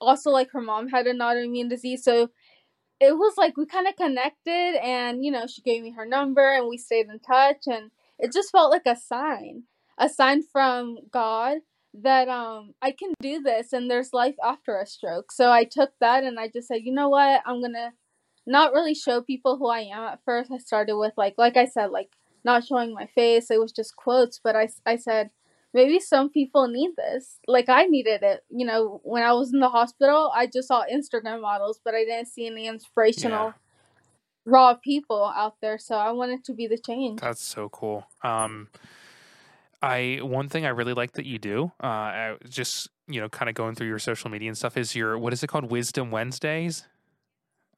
also 0.00 0.30
like 0.30 0.50
her 0.52 0.60
mom 0.60 0.88
had 0.88 1.06
an 1.06 1.18
autoimmune 1.18 1.70
disease, 1.70 2.04
so 2.04 2.30
it 3.00 3.16
was 3.16 3.34
like 3.36 3.56
we 3.56 3.66
kind 3.66 3.86
of 3.88 3.96
connected 3.96 4.76
and 4.82 5.24
you 5.24 5.30
know 5.30 5.46
she 5.46 5.62
gave 5.62 5.82
me 5.82 5.90
her 5.92 6.06
number 6.06 6.52
and 6.54 6.68
we 6.68 6.78
stayed 6.78 7.08
in 7.08 7.18
touch 7.20 7.66
and 7.66 7.90
it 8.18 8.32
just 8.32 8.50
felt 8.52 8.70
like 8.70 8.86
a 8.86 8.96
sign 8.96 9.64
a 9.98 10.08
sign 10.08 10.42
from 10.42 10.96
god 11.10 11.58
that 12.02 12.28
um 12.28 12.72
i 12.82 12.90
can 12.90 13.12
do 13.20 13.40
this 13.40 13.72
and 13.72 13.90
there's 13.90 14.12
life 14.12 14.34
after 14.44 14.78
a 14.78 14.86
stroke 14.86 15.32
so 15.32 15.50
i 15.50 15.64
took 15.64 15.90
that 16.00 16.24
and 16.24 16.38
i 16.38 16.48
just 16.48 16.68
said 16.68 16.80
you 16.82 16.92
know 16.92 17.08
what 17.08 17.42
i'm 17.46 17.60
gonna 17.60 17.92
not 18.46 18.72
really 18.72 18.94
show 18.94 19.20
people 19.20 19.56
who 19.56 19.68
i 19.68 19.80
am 19.80 20.04
at 20.04 20.20
first 20.24 20.50
i 20.52 20.58
started 20.58 20.96
with 20.96 21.12
like 21.16 21.34
like 21.38 21.56
i 21.56 21.64
said 21.64 21.90
like 21.90 22.10
not 22.44 22.64
showing 22.64 22.94
my 22.94 23.06
face 23.14 23.50
it 23.50 23.60
was 23.60 23.72
just 23.72 23.96
quotes 23.96 24.40
but 24.42 24.54
i, 24.54 24.68
I 24.84 24.96
said 24.96 25.30
maybe 25.76 26.00
some 26.00 26.30
people 26.30 26.68
need 26.68 26.92
this. 26.96 27.38
Like 27.46 27.68
I 27.68 27.84
needed 27.84 28.22
it. 28.22 28.40
You 28.48 28.66
know, 28.66 29.00
when 29.04 29.22
I 29.22 29.32
was 29.34 29.52
in 29.52 29.60
the 29.60 29.68
hospital, 29.68 30.32
I 30.34 30.46
just 30.46 30.68
saw 30.68 30.84
Instagram 30.92 31.42
models, 31.42 31.78
but 31.84 31.94
I 31.94 32.04
didn't 32.04 32.28
see 32.28 32.46
any 32.46 32.66
inspirational 32.66 33.48
yeah. 33.48 33.52
raw 34.46 34.74
people 34.74 35.30
out 35.36 35.56
there. 35.60 35.78
So 35.78 35.96
I 35.96 36.12
wanted 36.12 36.44
to 36.46 36.54
be 36.54 36.66
the 36.66 36.78
change. 36.78 37.20
That's 37.20 37.42
so 37.42 37.68
cool. 37.68 38.06
Um 38.24 38.68
I 39.82 40.20
one 40.22 40.48
thing 40.48 40.64
I 40.64 40.70
really 40.70 40.94
like 40.94 41.12
that 41.12 41.26
you 41.26 41.38
do, 41.38 41.72
uh 41.82 41.86
I 41.86 42.36
just, 42.48 42.88
you 43.08 43.20
know, 43.20 43.28
kind 43.28 43.48
of 43.48 43.54
going 43.54 43.74
through 43.74 43.88
your 43.88 43.98
social 43.98 44.30
media 44.30 44.48
and 44.48 44.56
stuff 44.56 44.76
is 44.76 44.94
your 44.94 45.18
what 45.18 45.32
is 45.32 45.42
it 45.42 45.48
called? 45.48 45.70
Wisdom 45.70 46.10
Wednesdays? 46.10 46.86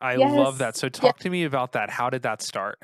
I 0.00 0.14
yes. 0.14 0.36
love 0.36 0.58
that. 0.58 0.76
So 0.76 0.88
talk 0.88 1.18
to 1.20 1.30
me 1.30 1.44
about 1.44 1.72
that. 1.72 1.90
How 1.90 2.08
did 2.08 2.22
that 2.22 2.40
start? 2.40 2.78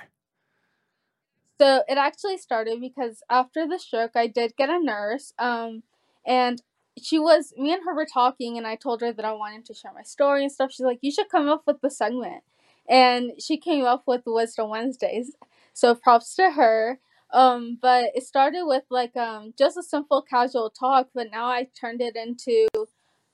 So 1.61 1.83
it 1.88 1.99
actually 1.99 2.38
started 2.38 2.80
because 2.80 3.23
after 3.30 3.66
the 3.66 3.78
stroke, 3.78 4.12
I 4.16 4.26
did 4.26 4.56
get 4.56 4.71
a 4.71 4.80
nurse. 4.80 5.33
Um, 5.38 5.85
and 6.26 6.61
she 7.00 7.18
was 7.18 7.52
me 7.56 7.73
and 7.73 7.85
her 7.85 7.94
were 7.94 8.06
talking, 8.06 8.56
and 8.56 8.66
I 8.66 8.76
told 8.76 9.00
her 9.00 9.12
that 9.12 9.25
I 9.25 9.33
wanted 9.33 9.64
to 9.66 9.75
share 9.75 9.92
my 9.92 10.02
story 10.02 10.42
and 10.42 10.52
stuff. 10.52 10.73
She's 10.73 10.87
like, 10.87 10.99
"You 11.02 11.11
should 11.11 11.28
come 11.28 11.49
up 11.49 11.62
with 11.66 11.80
the 11.80 11.90
segment," 11.90 12.42
and 12.88 13.33
she 13.40 13.56
came 13.56 13.85
up 13.85 14.04
with 14.06 14.23
Wisdom 14.26 14.71
Wednesdays. 14.71 15.33
So 15.73 15.94
props 15.94 16.35
to 16.37 16.52
her. 16.52 17.00
Um, 17.34 17.78
but 17.82 18.12
it 18.14 18.24
started 18.24 18.64
with 18.64 18.84
like 18.90 19.14
um 19.16 19.52
just 19.58 19.76
a 19.76 19.82
simple 19.82 20.22
casual 20.22 20.70
talk, 20.70 21.08
but 21.14 21.30
now 21.30 21.46
I 21.46 21.68
turned 21.78 22.00
it 22.00 22.16
into 22.16 22.66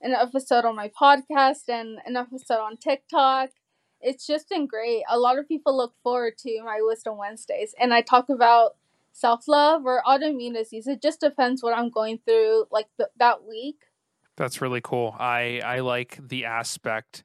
an 0.00 0.12
episode 0.12 0.64
on 0.64 0.75
my 0.75 0.88
podcast 0.88 1.69
and 1.69 1.99
an 2.04 2.16
episode 2.16 2.61
on 2.61 2.76
TikTok 2.76 3.50
it's 4.00 4.26
just 4.26 4.49
been 4.49 4.66
great. 4.66 5.02
A 5.09 5.19
lot 5.19 5.38
of 5.38 5.47
people 5.47 5.76
look 5.76 5.95
forward 6.02 6.38
to 6.38 6.62
my 6.64 6.78
Wisdom 6.80 7.19
Wednesdays, 7.19 7.75
and 7.78 7.92
I 7.92 8.00
talk 8.00 8.28
about 8.28 8.76
self 9.12 9.47
love 9.47 9.85
or 9.85 10.02
autoimmune 10.07 10.54
disease. 10.54 10.87
It 10.87 11.02
just 11.02 11.21
depends 11.21 11.62
what 11.62 11.76
I'm 11.76 11.90
going 11.90 12.19
through, 12.25 12.66
like 12.71 12.87
the, 12.99 13.11
that 13.19 13.45
week. 13.45 13.76
That's 14.37 14.61
really 14.61 14.80
cool. 14.80 15.14
I 15.19 15.61
I 15.64 15.80
like 15.80 16.19
the 16.21 16.47
aspect 16.47 17.25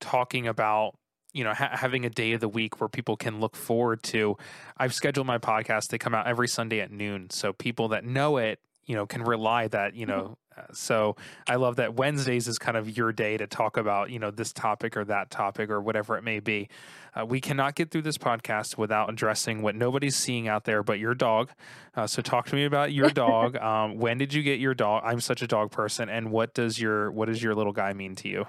talking 0.00 0.46
about 0.46 0.98
you 1.36 1.44
know 1.44 1.54
ha- 1.54 1.70
having 1.72 2.04
a 2.04 2.10
day 2.10 2.32
of 2.32 2.40
the 2.40 2.48
week 2.48 2.80
where 2.80 2.88
people 2.88 3.16
can 3.16 3.40
look 3.40 3.56
forward 3.56 4.02
to. 4.04 4.36
I've 4.76 4.94
scheduled 4.94 5.26
my 5.26 5.38
podcast; 5.38 5.88
they 5.88 5.98
come 5.98 6.14
out 6.14 6.26
every 6.26 6.48
Sunday 6.48 6.80
at 6.80 6.90
noon, 6.90 7.30
so 7.30 7.52
people 7.52 7.88
that 7.88 8.04
know 8.04 8.38
it, 8.38 8.60
you 8.86 8.94
know, 8.94 9.06
can 9.06 9.22
rely 9.22 9.68
that 9.68 9.94
you 9.94 10.06
mm-hmm. 10.06 10.18
know 10.18 10.38
so 10.72 11.16
I 11.46 11.56
love 11.56 11.76
that 11.76 11.94
Wednesdays 11.94 12.48
is 12.48 12.58
kind 12.58 12.76
of 12.76 12.96
your 12.96 13.12
day 13.12 13.36
to 13.36 13.46
talk 13.46 13.76
about, 13.76 14.10
you 14.10 14.18
know, 14.18 14.30
this 14.30 14.52
topic 14.52 14.96
or 14.96 15.04
that 15.04 15.30
topic 15.30 15.70
or 15.70 15.80
whatever 15.80 16.16
it 16.16 16.24
may 16.24 16.40
be. 16.40 16.68
Uh, 17.14 17.24
we 17.24 17.40
cannot 17.40 17.74
get 17.74 17.90
through 17.90 18.02
this 18.02 18.18
podcast 18.18 18.76
without 18.76 19.08
addressing 19.10 19.62
what 19.62 19.74
nobody's 19.74 20.16
seeing 20.16 20.48
out 20.48 20.64
there 20.64 20.82
but 20.82 20.98
your 20.98 21.14
dog. 21.14 21.50
Uh, 21.94 22.06
so 22.06 22.22
talk 22.22 22.46
to 22.46 22.54
me 22.54 22.64
about 22.64 22.92
your 22.92 23.10
dog. 23.26 23.56
Um, 23.56 23.98
when 23.98 24.18
did 24.18 24.34
you 24.34 24.42
get 24.42 24.60
your 24.60 24.74
dog? 24.74 25.02
I'm 25.04 25.20
such 25.20 25.42
a 25.42 25.46
dog 25.46 25.70
person, 25.70 26.08
and 26.08 26.30
what 26.30 26.54
does 26.54 26.80
your 26.80 27.10
what 27.10 27.26
does 27.26 27.42
your 27.42 27.54
little 27.54 27.72
guy 27.72 27.92
mean 27.92 28.14
to 28.16 28.28
you? 28.28 28.46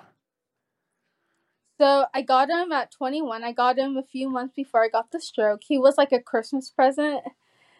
So 1.78 2.06
I 2.14 2.22
got 2.22 2.50
him 2.50 2.72
at 2.72 2.92
21. 2.92 3.44
I 3.44 3.52
got 3.52 3.78
him 3.78 3.98
a 3.98 4.04
few 4.04 4.30
months 4.30 4.54
before 4.56 4.84
I 4.84 4.90
got 4.90 5.12
the 5.12 5.20
stroke. 5.22 5.62
He 5.68 5.78
was 5.78 5.98
like 5.98 6.12
a 6.12 6.22
Christmas 6.22 6.70
present. 6.70 7.22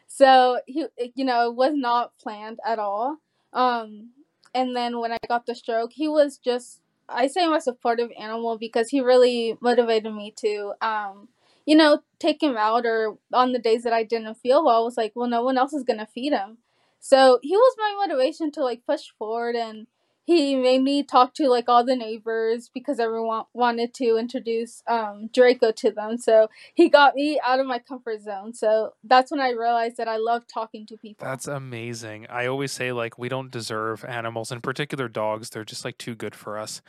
So 0.08 0.62
he, 0.68 0.86
you 1.16 1.26
know, 1.26 1.50
it 1.50 1.56
was 1.56 1.74
not 1.76 2.18
planned 2.18 2.60
at 2.66 2.80
all. 2.80 3.18
Um, 3.54 4.12
and 4.54 4.76
then 4.76 5.00
when 5.00 5.12
I 5.12 5.18
got 5.28 5.46
the 5.46 5.56
stroke, 5.56 5.94
he 5.94 6.08
was 6.08 6.38
just 6.38 6.82
I 7.10 7.28
say 7.28 7.48
my 7.48 7.60
supportive 7.60 8.12
animal 8.20 8.58
because 8.58 8.90
he 8.90 9.02
really 9.02 9.58
motivated 9.62 10.14
me 10.14 10.34
to 10.38 10.74
um 10.82 11.30
you 11.66 11.76
know 11.76 12.02
take 12.20 12.42
him 12.44 12.58
out 12.58 12.86
or 12.86 13.18
on 13.34 13.54
the 13.54 13.60
days 13.60 13.84
that 13.84 13.94
I 13.94 14.04
didn't 14.04 14.36
feel 14.36 14.66
well 14.66 14.82
I 14.82 14.84
was 14.84 14.98
like 14.98 15.14
well 15.16 15.30
no 15.30 15.42
one 15.44 15.58
else 15.58 15.74
is 15.74 15.84
going 15.84 16.00
to 16.00 16.06
feed 16.06 16.34
him. 16.34 16.58
So 17.00 17.40
he 17.42 17.56
was 17.56 17.76
my 17.78 17.96
motivation 18.08 18.52
to 18.54 18.64
like 18.64 18.86
push 18.86 19.10
forward 19.18 19.56
and 19.56 19.88
he 20.28 20.56
made 20.58 20.84
me 20.84 21.04
talk 21.04 21.34
to 21.36 21.48
like 21.48 21.70
all 21.70 21.86
the 21.86 21.96
neighbors 21.96 22.70
because 22.74 23.00
everyone 23.00 23.46
wanted 23.54 23.94
to 23.94 24.18
introduce 24.18 24.84
um, 24.86 25.30
Draco 25.34 25.72
to 25.72 25.90
them. 25.90 26.18
So 26.18 26.50
he 26.74 26.90
got 26.90 27.16
me 27.16 27.40
out 27.48 27.62
of 27.62 27.66
my 27.66 27.80
comfort 27.80 28.24
zone. 28.24 28.54
So 28.54 28.94
that's 29.06 29.32
when 29.32 29.40
I 29.40 29.52
realized 29.52 29.96
that 29.96 30.10
I 30.10 30.18
love 30.18 30.44
talking 30.46 30.86
to 30.88 30.98
people. 30.98 31.26
That's 31.26 31.48
amazing. 31.48 32.28
I 32.30 32.48
always 32.48 32.74
say 32.74 32.92
like 32.92 33.18
we 33.18 33.30
don't 33.30 33.50
deserve 33.50 34.04
animals, 34.04 34.52
in 34.52 34.60
particular 34.60 35.08
dogs. 35.08 35.50
They're 35.50 35.64
just 35.64 35.86
like 35.86 35.98
too 35.98 36.14
good 36.14 36.36
for 36.36 36.58
us. 36.58 36.82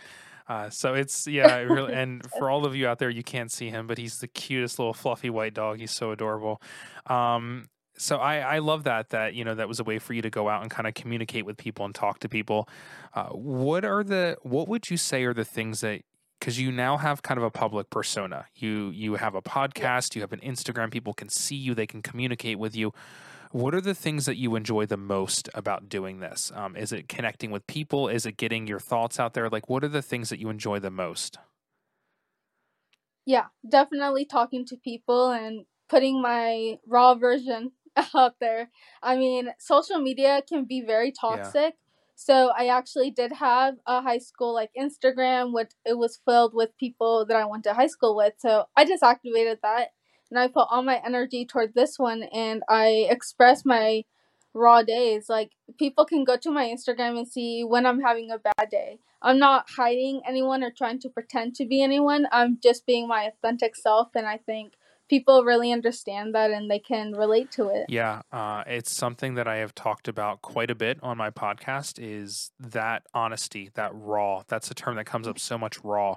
Uh, 0.48 0.68
so 0.68 0.94
it's 0.94 1.28
yeah, 1.28 1.56
really, 1.58 1.92
and 1.94 2.28
for 2.38 2.50
all 2.50 2.66
of 2.66 2.74
you 2.74 2.88
out 2.88 2.98
there, 2.98 3.10
you 3.10 3.22
can't 3.22 3.52
see 3.52 3.70
him, 3.70 3.86
but 3.86 3.98
he's 3.98 4.18
the 4.18 4.26
cutest 4.26 4.80
little 4.80 4.94
fluffy 4.94 5.30
white 5.30 5.54
dog. 5.54 5.78
He's 5.78 5.92
so 5.92 6.10
adorable. 6.10 6.60
Um, 7.06 7.68
so 7.98 8.16
I, 8.16 8.38
I 8.38 8.58
love 8.58 8.84
that 8.84 9.10
that 9.10 9.34
you 9.34 9.44
know 9.44 9.54
that 9.54 9.68
was 9.68 9.80
a 9.80 9.84
way 9.84 9.98
for 9.98 10.12
you 10.14 10.22
to 10.22 10.30
go 10.30 10.48
out 10.48 10.62
and 10.62 10.70
kind 10.70 10.86
of 10.86 10.94
communicate 10.94 11.44
with 11.44 11.56
people 11.56 11.84
and 11.84 11.94
talk 11.94 12.20
to 12.20 12.28
people. 12.28 12.68
Uh, 13.14 13.28
what 13.28 13.84
are 13.84 14.02
the 14.02 14.36
what 14.42 14.68
would 14.68 14.90
you 14.90 14.96
say 14.96 15.24
are 15.24 15.34
the 15.34 15.44
things 15.44 15.80
that 15.80 16.02
because 16.38 16.58
you 16.58 16.70
now 16.70 16.96
have 16.96 17.22
kind 17.22 17.38
of 17.38 17.44
a 17.44 17.50
public 17.50 17.90
persona. 17.90 18.46
You 18.54 18.90
you 18.90 19.16
have 19.16 19.34
a 19.34 19.42
podcast, 19.42 20.14
you 20.14 20.20
have 20.22 20.32
an 20.32 20.40
Instagram. 20.40 20.90
People 20.90 21.12
can 21.12 21.28
see 21.28 21.56
you, 21.56 21.74
they 21.74 21.86
can 21.86 22.02
communicate 22.02 22.58
with 22.58 22.76
you. 22.76 22.92
What 23.50 23.74
are 23.74 23.80
the 23.80 23.94
things 23.94 24.26
that 24.26 24.36
you 24.36 24.56
enjoy 24.56 24.84
the 24.86 24.98
most 24.98 25.48
about 25.54 25.88
doing 25.88 26.20
this? 26.20 26.52
Um, 26.54 26.76
is 26.76 26.92
it 26.92 27.08
connecting 27.08 27.50
with 27.50 27.66
people? 27.66 28.08
Is 28.08 28.26
it 28.26 28.36
getting 28.36 28.66
your 28.66 28.78
thoughts 28.78 29.18
out 29.18 29.32
there? 29.32 29.48
Like, 29.48 29.70
what 29.70 29.82
are 29.82 29.88
the 29.88 30.02
things 30.02 30.28
that 30.28 30.38
you 30.38 30.50
enjoy 30.50 30.80
the 30.80 30.90
most? 30.90 31.38
Yeah, 33.24 33.46
definitely 33.66 34.26
talking 34.26 34.66
to 34.66 34.76
people 34.76 35.30
and 35.30 35.64
putting 35.88 36.20
my 36.20 36.78
raw 36.86 37.14
version 37.14 37.72
out 38.14 38.36
there. 38.40 38.70
I 39.02 39.16
mean, 39.16 39.50
social 39.58 39.98
media 39.98 40.42
can 40.46 40.64
be 40.64 40.80
very 40.80 41.12
toxic. 41.12 41.54
Yeah. 41.54 41.70
So 42.20 42.50
I 42.56 42.66
actually 42.66 43.12
did 43.12 43.32
have 43.34 43.76
a 43.86 44.02
high 44.02 44.18
school 44.18 44.52
like 44.52 44.70
Instagram, 44.76 45.52
which 45.52 45.70
it 45.84 45.96
was 45.96 46.18
filled 46.24 46.52
with 46.52 46.76
people 46.76 47.24
that 47.26 47.36
I 47.36 47.44
went 47.44 47.62
to 47.64 47.74
high 47.74 47.86
school 47.86 48.16
with. 48.16 48.34
So 48.38 48.64
I 48.76 48.84
just 48.84 49.04
activated 49.04 49.60
that 49.62 49.92
and 50.30 50.38
I 50.38 50.48
put 50.48 50.66
all 50.70 50.82
my 50.82 51.00
energy 51.04 51.44
toward 51.44 51.74
this 51.74 51.98
one 51.98 52.24
and 52.24 52.62
I 52.68 53.06
express 53.08 53.64
my 53.64 54.04
raw 54.52 54.82
days. 54.82 55.28
Like 55.28 55.52
people 55.78 56.04
can 56.04 56.24
go 56.24 56.36
to 56.36 56.50
my 56.50 56.66
Instagram 56.66 57.18
and 57.18 57.28
see 57.28 57.62
when 57.62 57.86
I'm 57.86 58.00
having 58.00 58.30
a 58.30 58.38
bad 58.38 58.68
day. 58.70 58.98
I'm 59.22 59.38
not 59.38 59.66
hiding 59.76 60.20
anyone 60.26 60.62
or 60.62 60.70
trying 60.70 61.00
to 61.00 61.08
pretend 61.08 61.54
to 61.56 61.66
be 61.66 61.82
anyone. 61.82 62.26
I'm 62.32 62.58
just 62.62 62.86
being 62.86 63.08
my 63.08 63.24
authentic 63.24 63.76
self 63.76 64.08
and 64.14 64.26
I 64.26 64.38
think 64.38 64.72
people 65.08 65.44
really 65.44 65.72
understand 65.72 66.34
that 66.34 66.50
and 66.50 66.70
they 66.70 66.78
can 66.78 67.12
relate 67.12 67.50
to 67.52 67.68
it. 67.68 67.86
Yeah, 67.88 68.22
uh, 68.32 68.64
it's 68.66 68.92
something 68.92 69.34
that 69.34 69.48
I 69.48 69.56
have 69.56 69.74
talked 69.74 70.08
about 70.08 70.42
quite 70.42 70.70
a 70.70 70.74
bit 70.74 70.98
on 71.02 71.16
my 71.16 71.30
podcast. 71.30 71.98
Is 72.00 72.50
that 72.60 73.02
honesty, 73.14 73.70
that 73.74 73.90
raw? 73.94 74.42
That's 74.48 74.70
a 74.70 74.74
term 74.74 74.96
that 74.96 75.04
comes 75.04 75.26
up 75.26 75.38
so 75.38 75.58
much. 75.58 75.82
Raw, 75.82 76.16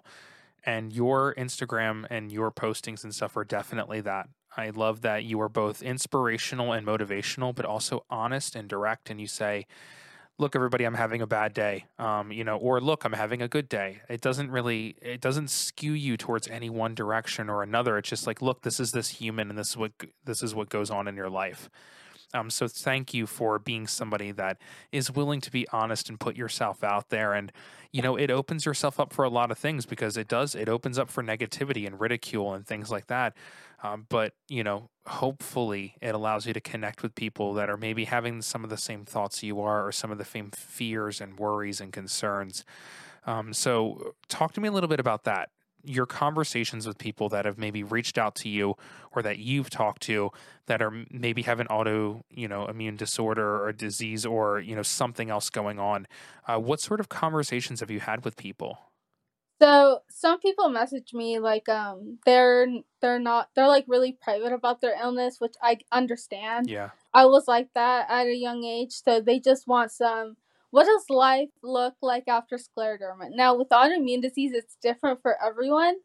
and 0.65 0.93
your 0.93 1.33
Instagram 1.35 2.05
and 2.09 2.31
your 2.31 2.51
postings 2.51 3.03
and 3.03 3.13
stuff 3.13 3.35
are 3.37 3.45
definitely 3.45 4.01
that. 4.01 4.29
I 4.55 4.69
love 4.71 5.01
that 5.01 5.23
you 5.23 5.39
are 5.41 5.49
both 5.49 5.81
inspirational 5.81 6.73
and 6.73 6.85
motivational, 6.85 7.55
but 7.55 7.65
also 7.65 8.05
honest 8.09 8.55
and 8.55 8.67
direct. 8.67 9.09
And 9.09 9.21
you 9.21 9.27
say, 9.27 9.65
look 10.41 10.55
everybody 10.55 10.83
i'm 10.83 10.95
having 10.95 11.21
a 11.21 11.27
bad 11.27 11.53
day 11.53 11.85
um, 11.99 12.31
you 12.31 12.43
know 12.43 12.57
or 12.57 12.81
look 12.81 13.05
i'm 13.05 13.13
having 13.13 13.41
a 13.41 13.47
good 13.47 13.69
day 13.69 14.01
it 14.09 14.19
doesn't 14.19 14.51
really 14.51 14.95
it 15.01 15.21
doesn't 15.21 15.49
skew 15.49 15.93
you 15.93 16.17
towards 16.17 16.47
any 16.47 16.69
one 16.69 16.93
direction 16.93 17.49
or 17.49 17.63
another 17.63 17.97
it's 17.97 18.09
just 18.09 18.27
like 18.27 18.41
look 18.41 18.61
this 18.63 18.79
is 18.79 18.91
this 18.91 19.09
human 19.09 19.49
and 19.49 19.57
this 19.57 19.69
is 19.69 19.77
what 19.77 19.91
this 20.25 20.43
is 20.43 20.53
what 20.53 20.67
goes 20.67 20.89
on 20.89 21.07
in 21.07 21.15
your 21.15 21.29
life 21.29 21.69
um, 22.33 22.49
so 22.49 22.67
thank 22.67 23.13
you 23.13 23.27
for 23.27 23.59
being 23.59 23.87
somebody 23.87 24.31
that 24.31 24.57
is 24.91 25.11
willing 25.11 25.41
to 25.41 25.51
be 25.51 25.67
honest 25.69 26.09
and 26.09 26.19
put 26.19 26.35
yourself 26.35 26.83
out 26.83 27.09
there. 27.09 27.33
And, 27.33 27.51
you 27.91 28.01
know, 28.01 28.15
it 28.15 28.31
opens 28.31 28.65
yourself 28.65 28.99
up 28.99 29.13
for 29.13 29.25
a 29.25 29.29
lot 29.29 29.51
of 29.51 29.57
things 29.57 29.85
because 29.85 30.17
it 30.17 30.27
does, 30.27 30.55
it 30.55 30.69
opens 30.69 30.97
up 30.97 31.09
for 31.09 31.23
negativity 31.23 31.85
and 31.85 31.99
ridicule 31.99 32.53
and 32.53 32.65
things 32.65 32.89
like 32.89 33.07
that. 33.07 33.35
Um, 33.83 34.05
but, 34.09 34.33
you 34.47 34.63
know, 34.63 34.89
hopefully 35.05 35.95
it 36.01 36.13
allows 36.13 36.45
you 36.45 36.53
to 36.53 36.61
connect 36.61 37.01
with 37.01 37.15
people 37.15 37.53
that 37.55 37.69
are 37.69 37.77
maybe 37.77 38.05
having 38.05 38.41
some 38.41 38.63
of 38.63 38.69
the 38.69 38.77
same 38.77 39.05
thoughts 39.05 39.41
you 39.41 39.59
are 39.61 39.87
or 39.87 39.91
some 39.91 40.11
of 40.11 40.17
the 40.17 40.25
same 40.25 40.51
fears 40.51 41.19
and 41.19 41.39
worries 41.39 41.81
and 41.81 41.91
concerns. 41.91 42.63
Um, 43.25 43.53
so 43.53 44.13
talk 44.29 44.53
to 44.53 44.61
me 44.61 44.67
a 44.67 44.71
little 44.71 44.89
bit 44.89 44.99
about 44.99 45.23
that. 45.23 45.49
Your 45.83 46.05
conversations 46.05 46.85
with 46.85 46.99
people 46.99 47.27
that 47.29 47.45
have 47.45 47.57
maybe 47.57 47.81
reached 47.81 48.19
out 48.19 48.35
to 48.35 48.49
you 48.49 48.75
or 49.13 49.23
that 49.23 49.39
you've 49.39 49.71
talked 49.71 50.03
to 50.03 50.29
that 50.67 50.79
are 50.79 50.91
maybe 51.09 51.41
have 51.41 51.59
an 51.59 51.65
auto 51.67 52.23
you 52.29 52.47
know 52.47 52.67
immune 52.67 52.97
disorder 52.97 53.63
or 53.63 53.73
disease 53.73 54.23
or 54.23 54.59
you 54.59 54.75
know 54.75 54.83
something 54.83 55.31
else 55.31 55.49
going 55.49 55.79
on. 55.79 56.05
Uh, 56.47 56.59
what 56.59 56.79
sort 56.79 56.99
of 56.99 57.09
conversations 57.09 57.79
have 57.79 57.89
you 57.89 57.99
had 57.99 58.23
with 58.23 58.37
people 58.37 58.77
so 59.61 59.99
some 60.09 60.39
people 60.39 60.69
message 60.69 61.13
me 61.13 61.37
like 61.39 61.69
um 61.69 62.17
they're 62.25 62.67
they're 63.01 63.19
not 63.19 63.49
they're 63.55 63.67
like 63.67 63.85
really 63.87 64.17
private 64.21 64.51
about 64.51 64.81
their 64.81 64.95
illness 64.99 65.37
which 65.39 65.53
i 65.61 65.77
understand 65.91 66.69
yeah 66.69 66.89
i 67.13 67.25
was 67.25 67.47
like 67.47 67.69
that 67.75 68.09
at 68.09 68.25
a 68.25 68.35
young 68.35 68.63
age 68.63 68.91
so 68.91 69.21
they 69.21 69.39
just 69.39 69.67
want 69.67 69.91
some 69.91 70.35
what 70.71 70.85
does 70.85 71.09
life 71.09 71.49
look 71.61 71.95
like 72.01 72.27
after 72.27 72.57
scleroderma? 72.57 73.29
Now, 73.31 73.55
with 73.55 73.69
autoimmune 73.69 74.21
disease, 74.21 74.53
it's 74.53 74.77
different 74.81 75.21
for 75.21 75.35
everyone, 75.43 75.95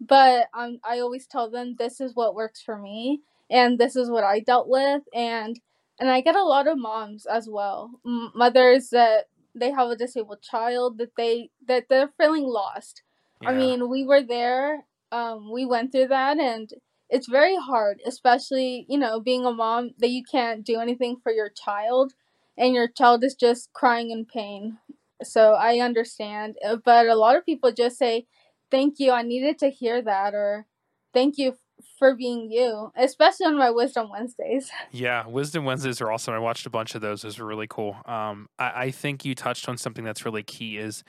but 0.00 0.48
um, 0.54 0.80
I 0.82 1.00
always 1.00 1.26
tell 1.26 1.50
them 1.50 1.76
this 1.78 2.00
is 2.00 2.14
what 2.14 2.34
works 2.34 2.62
for 2.62 2.78
me, 2.78 3.20
and 3.50 3.78
this 3.78 3.94
is 3.96 4.10
what 4.10 4.24
I 4.24 4.40
dealt 4.40 4.68
with, 4.68 5.02
and 5.14 5.60
and 6.00 6.10
I 6.10 6.22
get 6.22 6.34
a 6.34 6.42
lot 6.42 6.66
of 6.66 6.78
moms 6.78 7.24
as 7.26 7.48
well, 7.48 8.00
mothers 8.34 8.88
that 8.90 9.26
they 9.54 9.70
have 9.70 9.90
a 9.90 9.96
disabled 9.96 10.42
child 10.42 10.98
that 10.98 11.12
they 11.16 11.50
that 11.68 11.84
they're 11.88 12.10
feeling 12.18 12.44
lost. 12.44 13.02
Yeah. 13.44 13.50
I 13.50 13.54
mean, 13.54 13.88
we 13.88 14.04
were 14.04 14.22
there, 14.22 14.84
um, 15.12 15.52
we 15.52 15.64
went 15.64 15.92
through 15.92 16.08
that, 16.08 16.38
and 16.38 16.70
it's 17.08 17.28
very 17.28 17.56
hard, 17.56 18.00
especially 18.06 18.86
you 18.88 18.98
know 18.98 19.20
being 19.20 19.44
a 19.44 19.52
mom 19.52 19.90
that 19.98 20.10
you 20.10 20.22
can't 20.24 20.64
do 20.64 20.80
anything 20.80 21.16
for 21.22 21.30
your 21.30 21.48
child 21.50 22.14
and 22.56 22.74
your 22.74 22.88
child 22.88 23.24
is 23.24 23.34
just 23.34 23.72
crying 23.72 24.10
in 24.10 24.24
pain. 24.24 24.78
So 25.22 25.54
I 25.54 25.78
understand. 25.78 26.56
Uh, 26.64 26.76
but 26.76 27.06
a 27.06 27.14
lot 27.14 27.36
of 27.36 27.46
people 27.46 27.72
just 27.72 27.98
say, 27.98 28.26
Thank 28.70 28.98
you, 28.98 29.12
I 29.12 29.22
needed 29.22 29.58
to 29.60 29.70
hear 29.70 30.02
that, 30.02 30.34
or 30.34 30.66
Thank 31.12 31.38
you 31.38 31.56
for 31.98 32.14
being 32.14 32.50
you, 32.50 32.92
especially 32.96 33.46
on 33.46 33.56
my 33.56 33.70
Wisdom 33.70 34.10
Wednesdays. 34.10 34.70
Yeah, 34.90 35.26
Wisdom 35.26 35.64
Wednesdays 35.64 36.00
are 36.00 36.10
awesome. 36.10 36.34
I 36.34 36.38
watched 36.38 36.66
a 36.66 36.70
bunch 36.70 36.94
of 36.94 37.00
those. 37.00 37.22
Those 37.22 37.38
were 37.38 37.46
really 37.46 37.66
cool. 37.68 37.96
Um, 38.04 38.48
I, 38.58 38.84
I 38.84 38.90
think 38.90 39.24
you 39.24 39.34
touched 39.34 39.68
on 39.68 39.76
something 39.76 40.04
that's 40.04 40.24
really 40.24 40.42
key 40.42 40.78
is 40.78 41.04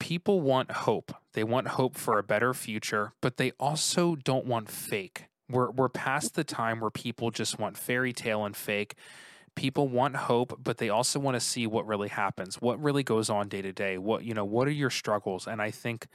people 0.00 0.40
want 0.40 0.72
hope. 0.72 1.14
They 1.34 1.44
want 1.44 1.68
hope 1.68 1.96
for 1.96 2.18
a 2.18 2.24
better 2.24 2.52
future, 2.52 3.12
but 3.20 3.36
they 3.36 3.52
also 3.60 4.16
don't 4.16 4.46
want 4.46 4.68
fake. 4.68 5.26
We're, 5.48 5.70
we're 5.70 5.88
past 5.88 6.34
the 6.34 6.42
time 6.42 6.80
where 6.80 6.90
people 6.90 7.30
just 7.30 7.60
want 7.60 7.76
fairy 7.76 8.12
tale 8.12 8.44
and 8.44 8.56
fake 8.56 8.96
people 9.56 9.88
want 9.88 10.14
hope 10.14 10.58
but 10.62 10.78
they 10.78 10.88
also 10.88 11.18
want 11.18 11.34
to 11.34 11.40
see 11.40 11.66
what 11.66 11.84
really 11.84 12.08
happens 12.08 12.62
what 12.62 12.80
really 12.80 13.02
goes 13.02 13.28
on 13.28 13.48
day 13.48 13.60
to 13.60 13.72
day 13.72 13.98
what 13.98 14.24
you 14.24 14.32
know 14.32 14.44
what 14.44 14.68
are 14.68 14.72
your 14.72 14.88
struggles 14.88 15.46
and 15.46 15.60
i 15.60 15.70
think 15.72 16.06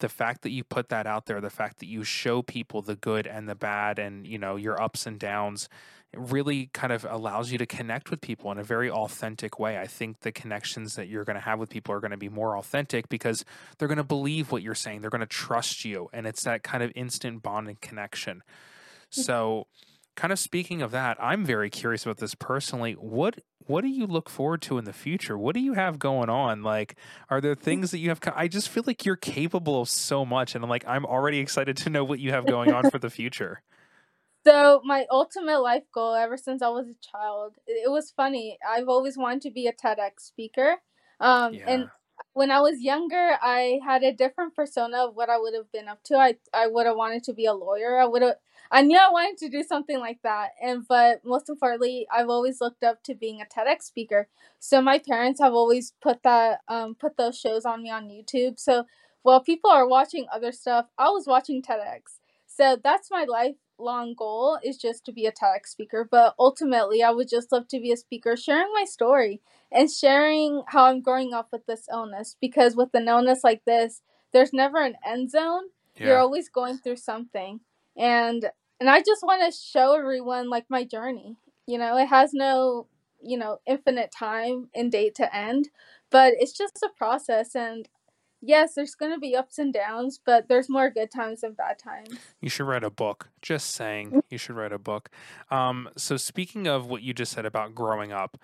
the 0.00 0.08
fact 0.08 0.42
that 0.42 0.50
you 0.50 0.62
put 0.62 0.90
that 0.90 1.06
out 1.06 1.24
there 1.24 1.40
the 1.40 1.50
fact 1.50 1.78
that 1.78 1.86
you 1.86 2.04
show 2.04 2.42
people 2.42 2.82
the 2.82 2.94
good 2.94 3.26
and 3.26 3.48
the 3.48 3.54
bad 3.54 3.98
and 3.98 4.26
you 4.26 4.38
know 4.38 4.56
your 4.56 4.80
ups 4.80 5.06
and 5.06 5.18
downs 5.18 5.70
really 6.14 6.70
kind 6.72 6.92
of 6.92 7.06
allows 7.08 7.52
you 7.52 7.58
to 7.58 7.66
connect 7.66 8.10
with 8.10 8.20
people 8.20 8.50
in 8.50 8.58
a 8.58 8.64
very 8.64 8.90
authentic 8.90 9.58
way 9.58 9.78
i 9.78 9.86
think 9.86 10.20
the 10.20 10.32
connections 10.32 10.96
that 10.96 11.08
you're 11.08 11.24
going 11.24 11.36
to 11.36 11.40
have 11.40 11.58
with 11.58 11.70
people 11.70 11.94
are 11.94 12.00
going 12.00 12.10
to 12.10 12.16
be 12.16 12.28
more 12.28 12.56
authentic 12.56 13.08
because 13.08 13.44
they're 13.78 13.88
going 13.88 13.98
to 13.98 14.04
believe 14.04 14.50
what 14.50 14.62
you're 14.62 14.74
saying 14.74 15.00
they're 15.00 15.10
going 15.10 15.20
to 15.20 15.26
trust 15.26 15.84
you 15.84 16.08
and 16.12 16.26
it's 16.26 16.42
that 16.42 16.62
kind 16.62 16.82
of 16.82 16.90
instant 16.94 17.42
bonding 17.42 17.78
connection 17.80 18.42
mm. 19.12 19.22
so 19.24 19.66
kind 20.20 20.32
of 20.32 20.38
speaking 20.38 20.82
of 20.82 20.90
that, 20.90 21.16
I'm 21.18 21.46
very 21.46 21.70
curious 21.70 22.04
about 22.04 22.18
this 22.18 22.34
personally. 22.34 22.92
What 22.92 23.40
what 23.66 23.82
do 23.82 23.88
you 23.88 24.06
look 24.06 24.28
forward 24.28 24.62
to 24.62 24.78
in 24.78 24.84
the 24.84 24.92
future? 24.92 25.38
What 25.38 25.54
do 25.54 25.60
you 25.60 25.74
have 25.74 25.98
going 25.98 26.28
on? 26.28 26.62
Like, 26.62 26.96
are 27.28 27.40
there 27.40 27.54
things 27.54 27.92
that 27.92 27.98
you 27.98 28.08
have? 28.08 28.20
I 28.34 28.48
just 28.48 28.68
feel 28.68 28.82
like 28.86 29.06
you're 29.06 29.16
capable 29.16 29.80
of 29.80 29.88
so 29.88 30.24
much, 30.24 30.54
and 30.54 30.64
I'm 30.64 30.70
like, 30.70 30.84
I'm 30.86 31.06
already 31.06 31.38
excited 31.38 31.76
to 31.78 31.90
know 31.90 32.04
what 32.04 32.18
you 32.18 32.32
have 32.32 32.46
going 32.54 32.72
on 32.72 32.90
for 32.90 32.98
the 32.98 33.10
future. 33.10 33.62
So 34.46 34.80
my 34.84 35.06
ultimate 35.10 35.60
life 35.60 35.84
goal, 35.92 36.14
ever 36.14 36.36
since 36.36 36.62
I 36.62 36.68
was 36.68 36.88
a 36.88 36.94
child, 36.94 37.56
it 37.66 37.90
was 37.90 38.10
funny. 38.10 38.58
I've 38.66 38.88
always 38.88 39.18
wanted 39.18 39.42
to 39.42 39.50
be 39.50 39.66
a 39.66 39.72
TEDx 39.72 40.20
speaker, 40.20 40.76
um, 41.20 41.54
yeah. 41.54 41.64
and 41.66 41.90
when 42.32 42.50
I 42.50 42.60
was 42.60 42.80
younger, 42.80 43.36
I 43.42 43.80
had 43.84 44.02
a 44.02 44.12
different 44.12 44.54
persona 44.54 44.98
of 45.06 45.16
what 45.16 45.30
I 45.30 45.38
would 45.38 45.54
have 45.54 45.70
been 45.72 45.88
up 45.88 46.02
to. 46.04 46.16
I 46.16 46.36
I 46.54 46.66
would 46.66 46.86
have 46.86 46.96
wanted 46.96 47.24
to 47.24 47.32
be 47.32 47.46
a 47.46 47.52
lawyer. 47.52 47.98
I 47.98 48.06
would 48.06 48.22
have 48.22 48.36
I 48.70 48.82
knew 48.82 48.98
I 48.98 49.10
wanted 49.10 49.38
to 49.38 49.48
do 49.48 49.62
something 49.62 49.98
like 49.98 50.20
that. 50.22 50.50
And 50.62 50.86
but 50.86 51.24
most 51.24 51.48
importantly, 51.48 52.06
I've 52.12 52.28
always 52.28 52.60
looked 52.60 52.84
up 52.84 53.02
to 53.04 53.14
being 53.14 53.40
a 53.40 53.44
TEDx 53.44 53.82
speaker. 53.82 54.28
So 54.58 54.80
my 54.80 54.98
parents 54.98 55.40
have 55.40 55.52
always 55.52 55.92
put 56.00 56.22
that 56.22 56.60
um 56.68 56.94
put 56.94 57.16
those 57.16 57.38
shows 57.38 57.64
on 57.64 57.82
me 57.82 57.90
on 57.90 58.08
YouTube. 58.08 58.58
So 58.58 58.84
while 59.22 59.40
people 59.40 59.70
are 59.70 59.88
watching 59.88 60.26
other 60.32 60.52
stuff, 60.52 60.86
I 60.98 61.08
was 61.10 61.26
watching 61.26 61.62
TEDx. 61.62 62.18
So 62.46 62.76
that's 62.82 63.10
my 63.10 63.24
lifelong 63.80 64.14
goal 64.14 64.58
is 64.62 64.76
just 64.76 65.04
to 65.04 65.12
be 65.12 65.26
a 65.26 65.32
TEDx 65.32 65.66
speaker. 65.66 66.06
But 66.08 66.34
ultimately, 66.38 67.02
I 67.02 67.10
would 67.10 67.28
just 67.28 67.52
love 67.52 67.68
to 67.68 67.80
be 67.80 67.92
a 67.92 67.96
speaker 67.96 68.36
sharing 68.36 68.72
my 68.72 68.84
story 68.84 69.40
and 69.72 69.90
sharing 69.90 70.62
how 70.68 70.86
I'm 70.86 71.00
growing 71.00 71.32
up 71.32 71.48
with 71.52 71.66
this 71.66 71.88
illness. 71.90 72.36
Because 72.40 72.76
with 72.76 72.90
an 72.94 73.08
illness 73.08 73.40
like 73.42 73.64
this, 73.64 74.02
there's 74.32 74.52
never 74.52 74.82
an 74.82 74.96
end 75.06 75.30
zone. 75.30 75.64
Yeah. 75.96 76.06
You're 76.06 76.18
always 76.18 76.48
going 76.48 76.78
through 76.78 76.96
something. 76.96 77.60
And 77.96 78.46
and 78.78 78.88
I 78.88 79.00
just 79.00 79.22
want 79.22 79.42
to 79.42 79.58
show 79.58 79.94
everyone 79.94 80.48
like 80.48 80.66
my 80.68 80.84
journey. 80.84 81.36
You 81.66 81.78
know, 81.78 81.98
it 81.98 82.06
has 82.06 82.32
no, 82.32 82.86
you 83.22 83.36
know, 83.36 83.58
infinite 83.66 84.10
time 84.10 84.68
and 84.74 84.90
date 84.90 85.14
to 85.16 85.36
end, 85.36 85.68
but 86.10 86.32
it's 86.38 86.56
just 86.56 86.82
a 86.82 86.88
process 86.96 87.54
and 87.54 87.88
yes, 88.40 88.74
there's 88.74 88.94
going 88.94 89.12
to 89.12 89.18
be 89.18 89.36
ups 89.36 89.58
and 89.58 89.72
downs, 89.72 90.18
but 90.24 90.48
there's 90.48 90.68
more 90.68 90.90
good 90.90 91.10
times 91.10 91.42
than 91.42 91.52
bad 91.52 91.78
times. 91.78 92.18
You 92.40 92.48
should 92.48 92.66
write 92.66 92.84
a 92.84 92.90
book. 92.90 93.28
Just 93.42 93.72
saying, 93.72 94.22
you 94.30 94.38
should 94.38 94.56
write 94.56 94.72
a 94.72 94.78
book. 94.78 95.10
Um, 95.50 95.88
so, 95.96 96.16
speaking 96.16 96.66
of 96.66 96.86
what 96.86 97.02
you 97.02 97.14
just 97.14 97.32
said 97.32 97.46
about 97.46 97.74
growing 97.74 98.12
up, 98.12 98.38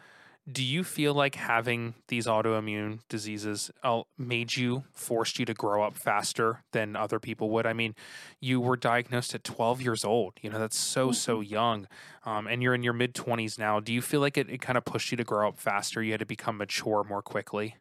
do 0.51 0.63
you 0.63 0.85
feel 0.85 1.13
like 1.13 1.35
having 1.35 1.95
these 2.07 2.27
autoimmune 2.27 3.01
diseases 3.09 3.71
uh, 3.83 4.03
made 4.17 4.55
you 4.55 4.85
forced 4.93 5.39
you 5.41 5.45
to 5.45 5.55
grow 5.55 5.83
up 5.83 5.99
faster 5.99 6.63
than 6.73 6.95
other 6.95 7.19
people 7.19 7.51
would 7.51 7.67
i 7.67 7.73
mean 7.73 7.95
you 8.41 8.61
were 8.61 8.77
diagnosed 8.77 9.35
at 9.35 9.43
12 9.43 9.83
years 9.83 10.05
old 10.05 10.35
you 10.43 10.49
know 10.49 10.59
that's 10.59 10.79
so 10.79 11.11
so 11.11 11.41
mm-hmm. 11.41 11.53
young 11.53 11.89
um, 12.25 12.47
and 12.47 12.63
you're 12.63 12.75
in 12.75 12.83
your 12.83 12.93
mid 12.93 13.15
20s 13.15 13.59
now 13.59 13.81
do 13.81 13.93
you 13.93 14.01
feel 14.01 14.21
like 14.21 14.39
it, 14.39 14.49
it 14.49 14.61
kind 14.61 14.79
of 14.79 14.85
pushed 14.85 15.11
you 15.11 15.17
to 15.17 15.25
grow 15.25 15.49
up 15.49 15.59
faster 15.59 16.03
you 16.03 16.13
had 16.13 16.21
to 16.21 16.27
become 16.27 16.59
mature 16.59 17.05
more 17.09 17.23
quickly 17.23 17.75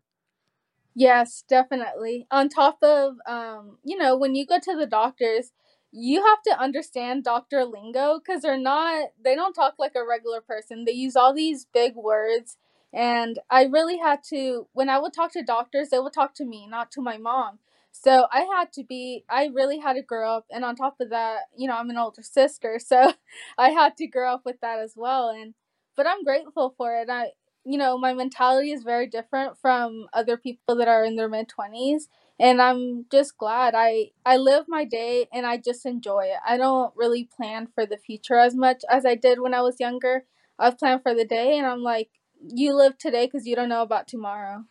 yes 0.95 1.43
definitely. 1.49 2.27
On 2.31 2.49
top 2.49 2.77
of 2.83 3.15
um, 3.27 3.77
you 3.83 3.97
know 3.97 4.17
when 4.17 4.35
you 4.35 4.45
go 4.45 4.59
to 4.59 4.75
the 4.77 4.85
doctors 4.87 5.51
you 5.97 6.21
have 6.25 6.41
to 6.43 6.61
understand 6.61 7.23
doctor 7.23 7.63
lingo 7.63 8.19
because 8.19 8.41
they're 8.41 8.57
not 8.59 9.09
they 9.23 9.35
don't 9.35 9.53
talk 9.53 9.75
like 9.79 9.93
a 9.95 10.05
regular 10.05 10.41
person. 10.41 10.85
They 10.85 10.93
use 10.93 11.15
all 11.15 11.33
these 11.33 11.65
big 11.73 11.95
words 11.95 12.57
and 12.93 13.39
i 13.49 13.63
really 13.63 13.97
had 13.97 14.23
to 14.23 14.67
when 14.73 14.89
i 14.89 14.97
would 14.99 15.11
talk 15.13 15.31
to 15.33 15.43
doctors 15.43 15.89
they 15.89 15.99
would 15.99 16.13
talk 16.13 16.33
to 16.35 16.45
me 16.45 16.67
not 16.67 16.91
to 16.91 17.01
my 17.01 17.17
mom. 17.17 17.59
So 17.91 18.27
i 18.31 18.41
had 18.57 18.71
to 18.73 18.83
be 18.83 19.25
i 19.29 19.47
really 19.53 19.79
had 19.79 19.93
to 19.93 20.01
grow 20.01 20.37
up 20.37 20.45
and 20.51 20.63
on 20.65 20.75
top 20.75 20.97
of 21.01 21.09
that 21.09 21.39
you 21.57 21.67
know 21.67 21.75
i'm 21.77 21.89
an 21.89 21.97
older 21.97 22.21
sister 22.23 22.79
so 22.85 23.13
i 23.57 23.69
had 23.69 23.97
to 23.97 24.07
grow 24.07 24.33
up 24.33 24.43
with 24.45 24.59
that 24.61 24.79
as 24.79 24.93
well 24.95 25.29
and 25.29 25.53
but 25.97 26.07
i'm 26.07 26.23
grateful 26.23 26.73
for 26.77 26.95
it. 26.95 27.09
I 27.09 27.31
you 27.65 27.77
know 27.77 27.97
my 27.97 28.13
mentality 28.13 28.71
is 28.71 28.83
very 28.83 29.07
different 29.07 29.57
from 29.57 30.07
other 30.13 30.37
people 30.37 30.75
that 30.75 30.87
are 30.87 31.03
in 31.03 31.15
their 31.15 31.29
mid 31.29 31.49
20s 31.49 32.07
and 32.39 32.61
I'm 32.61 33.05
just 33.11 33.37
glad 33.37 33.73
I 33.75 34.11
I 34.25 34.37
live 34.37 34.65
my 34.67 34.85
day 34.85 35.27
and 35.33 35.45
I 35.45 35.57
just 35.57 35.85
enjoy 35.85 36.25
it. 36.25 36.39
I 36.47 36.57
don't 36.57 36.93
really 36.95 37.29
plan 37.35 37.67
for 37.73 37.85
the 37.85 37.97
future 37.97 38.37
as 38.37 38.55
much 38.55 38.83
as 38.89 39.05
I 39.05 39.15
did 39.15 39.39
when 39.39 39.53
I 39.53 39.61
was 39.61 39.79
younger. 39.79 40.25
I've 40.59 40.77
planned 40.77 41.03
for 41.03 41.13
the 41.13 41.25
day 41.25 41.57
and 41.57 41.65
I'm 41.65 41.81
like 41.81 42.09
you 42.41 42.75
live 42.75 42.97
today 42.97 43.27
cuz 43.27 43.47
you 43.47 43.55
don't 43.55 43.69
know 43.69 43.81
about 43.81 44.07
tomorrow. 44.07 44.65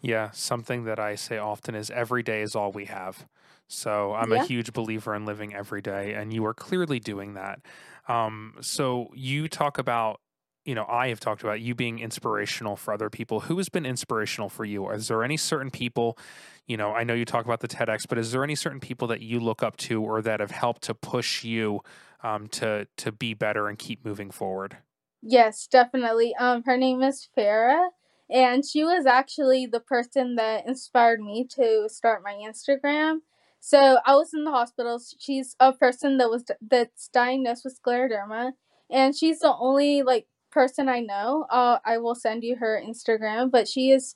Yeah, 0.00 0.30
something 0.32 0.84
that 0.84 0.98
I 0.98 1.14
say 1.14 1.38
often 1.38 1.74
is 1.74 1.90
every 1.90 2.22
day 2.22 2.42
is 2.42 2.54
all 2.54 2.72
we 2.72 2.86
have. 2.86 3.26
So 3.68 4.12
I'm 4.14 4.32
yeah. 4.32 4.42
a 4.42 4.46
huge 4.46 4.72
believer 4.72 5.14
in 5.14 5.24
living 5.24 5.54
every 5.54 5.80
day 5.80 6.14
and 6.14 6.32
you 6.32 6.44
are 6.44 6.54
clearly 6.54 7.00
doing 7.00 7.34
that. 7.34 7.60
Um, 8.06 8.54
so 8.60 9.10
you 9.14 9.48
talk 9.48 9.78
about 9.78 10.20
you 10.64 10.74
know, 10.74 10.86
I 10.88 11.08
have 11.08 11.20
talked 11.20 11.42
about 11.42 11.60
you 11.60 11.74
being 11.74 11.98
inspirational 11.98 12.76
for 12.76 12.94
other 12.94 13.10
people. 13.10 13.40
Who 13.40 13.56
has 13.58 13.68
been 13.68 13.84
inspirational 13.84 14.48
for 14.48 14.64
you? 14.64 14.88
Is 14.90 15.08
there 15.08 15.22
any 15.22 15.36
certain 15.36 15.70
people, 15.70 16.18
you 16.66 16.76
know, 16.76 16.92
I 16.92 17.04
know 17.04 17.14
you 17.14 17.24
talk 17.24 17.44
about 17.44 17.60
the 17.60 17.68
TEDx, 17.68 18.06
but 18.08 18.18
is 18.18 18.32
there 18.32 18.42
any 18.42 18.54
certain 18.54 18.80
people 18.80 19.08
that 19.08 19.20
you 19.20 19.40
look 19.40 19.62
up 19.62 19.76
to 19.78 20.02
or 20.02 20.22
that 20.22 20.40
have 20.40 20.50
helped 20.50 20.82
to 20.82 20.94
push 20.94 21.44
you 21.44 21.80
um, 22.22 22.48
to 22.48 22.86
to 22.96 23.12
be 23.12 23.34
better 23.34 23.68
and 23.68 23.78
keep 23.78 24.04
moving 24.04 24.30
forward? 24.30 24.78
Yes, 25.22 25.66
definitely. 25.66 26.34
Um, 26.36 26.62
her 26.64 26.76
name 26.76 27.02
is 27.02 27.28
Farah, 27.36 27.88
and 28.30 28.64
she 28.64 28.84
was 28.84 29.06
actually 29.06 29.66
the 29.66 29.80
person 29.80 30.36
that 30.36 30.66
inspired 30.66 31.20
me 31.20 31.46
to 31.56 31.88
start 31.88 32.22
my 32.24 32.34
Instagram. 32.34 33.18
So 33.60 33.98
I 34.04 34.14
was 34.14 34.32
in 34.34 34.44
the 34.44 34.50
hospital. 34.50 35.00
She's 35.18 35.56
a 35.60 35.72
person 35.72 36.18
that 36.18 36.30
was 36.30 36.44
that's 36.60 37.08
diagnosed 37.08 37.64
with 37.64 37.78
scleroderma, 37.82 38.52
and 38.90 39.14
she's 39.16 39.40
the 39.40 39.54
only 39.54 40.02
like 40.02 40.26
person 40.54 40.88
I 40.88 41.00
know. 41.00 41.46
Uh, 41.50 41.78
I 41.84 41.98
will 41.98 42.14
send 42.14 42.44
you 42.44 42.56
her 42.56 42.80
Instagram, 42.82 43.50
but 43.50 43.68
she 43.68 43.90
is 43.90 44.14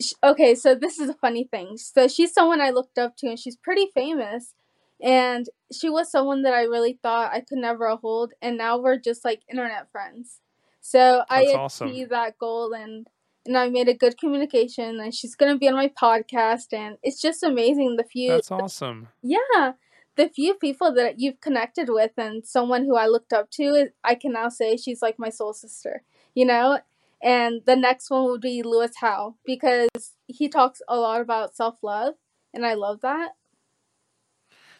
sh- 0.00 0.12
okay, 0.22 0.54
so 0.54 0.74
this 0.74 0.98
is 0.98 1.08
a 1.08 1.14
funny 1.14 1.44
thing. 1.44 1.78
So 1.78 2.08
she's 2.08 2.34
someone 2.34 2.60
I 2.60 2.70
looked 2.70 2.98
up 2.98 3.16
to, 3.18 3.28
and 3.28 3.38
she's 3.38 3.56
pretty 3.56 3.86
famous. 3.94 4.54
And 5.02 5.46
she 5.72 5.88
was 5.88 6.10
someone 6.10 6.42
that 6.42 6.52
I 6.52 6.64
really 6.64 6.98
thought 7.02 7.32
I 7.32 7.40
could 7.40 7.58
never 7.58 7.88
hold, 7.96 8.34
and 8.42 8.58
now 8.58 8.78
we're 8.78 8.98
just 8.98 9.24
like 9.24 9.40
internet 9.48 9.90
friends. 9.90 10.40
So 10.82 11.22
I 11.30 11.44
That's 11.44 11.56
awesome. 11.56 11.88
achieved 11.88 12.10
that 12.10 12.38
goal, 12.38 12.74
and 12.74 13.06
and 13.46 13.56
I 13.56 13.70
made 13.70 13.88
a 13.88 13.94
good 13.94 14.18
communication, 14.18 15.00
and 15.00 15.14
she's 15.14 15.36
gonna 15.36 15.56
be 15.56 15.68
on 15.68 15.74
my 15.74 15.88
podcast, 15.88 16.72
and 16.72 16.98
it's 17.02 17.22
just 17.22 17.42
amazing 17.42 17.96
the 17.96 18.04
few 18.04 18.32
That's 18.32 18.50
awesome. 18.50 19.08
yeah 19.22 19.72
the 20.20 20.28
few 20.28 20.54
people 20.54 20.92
that 20.94 21.18
you've 21.18 21.40
connected 21.40 21.88
with, 21.88 22.12
and 22.18 22.46
someone 22.46 22.84
who 22.84 22.96
I 22.96 23.06
looked 23.06 23.32
up 23.32 23.50
to, 23.52 23.88
I 24.04 24.14
can 24.14 24.32
now 24.32 24.50
say 24.50 24.76
she's 24.76 25.00
like 25.00 25.18
my 25.18 25.30
soul 25.30 25.54
sister, 25.54 26.02
you 26.34 26.44
know. 26.44 26.80
And 27.22 27.62
the 27.64 27.76
next 27.76 28.10
one 28.10 28.24
would 28.24 28.40
be 28.40 28.62
Lewis 28.62 28.92
Howes 29.00 29.34
because 29.44 29.88
he 30.26 30.48
talks 30.48 30.82
a 30.88 30.96
lot 30.96 31.20
about 31.20 31.56
self 31.56 31.82
love, 31.82 32.14
and 32.52 32.66
I 32.66 32.74
love 32.74 33.00
that. 33.00 33.30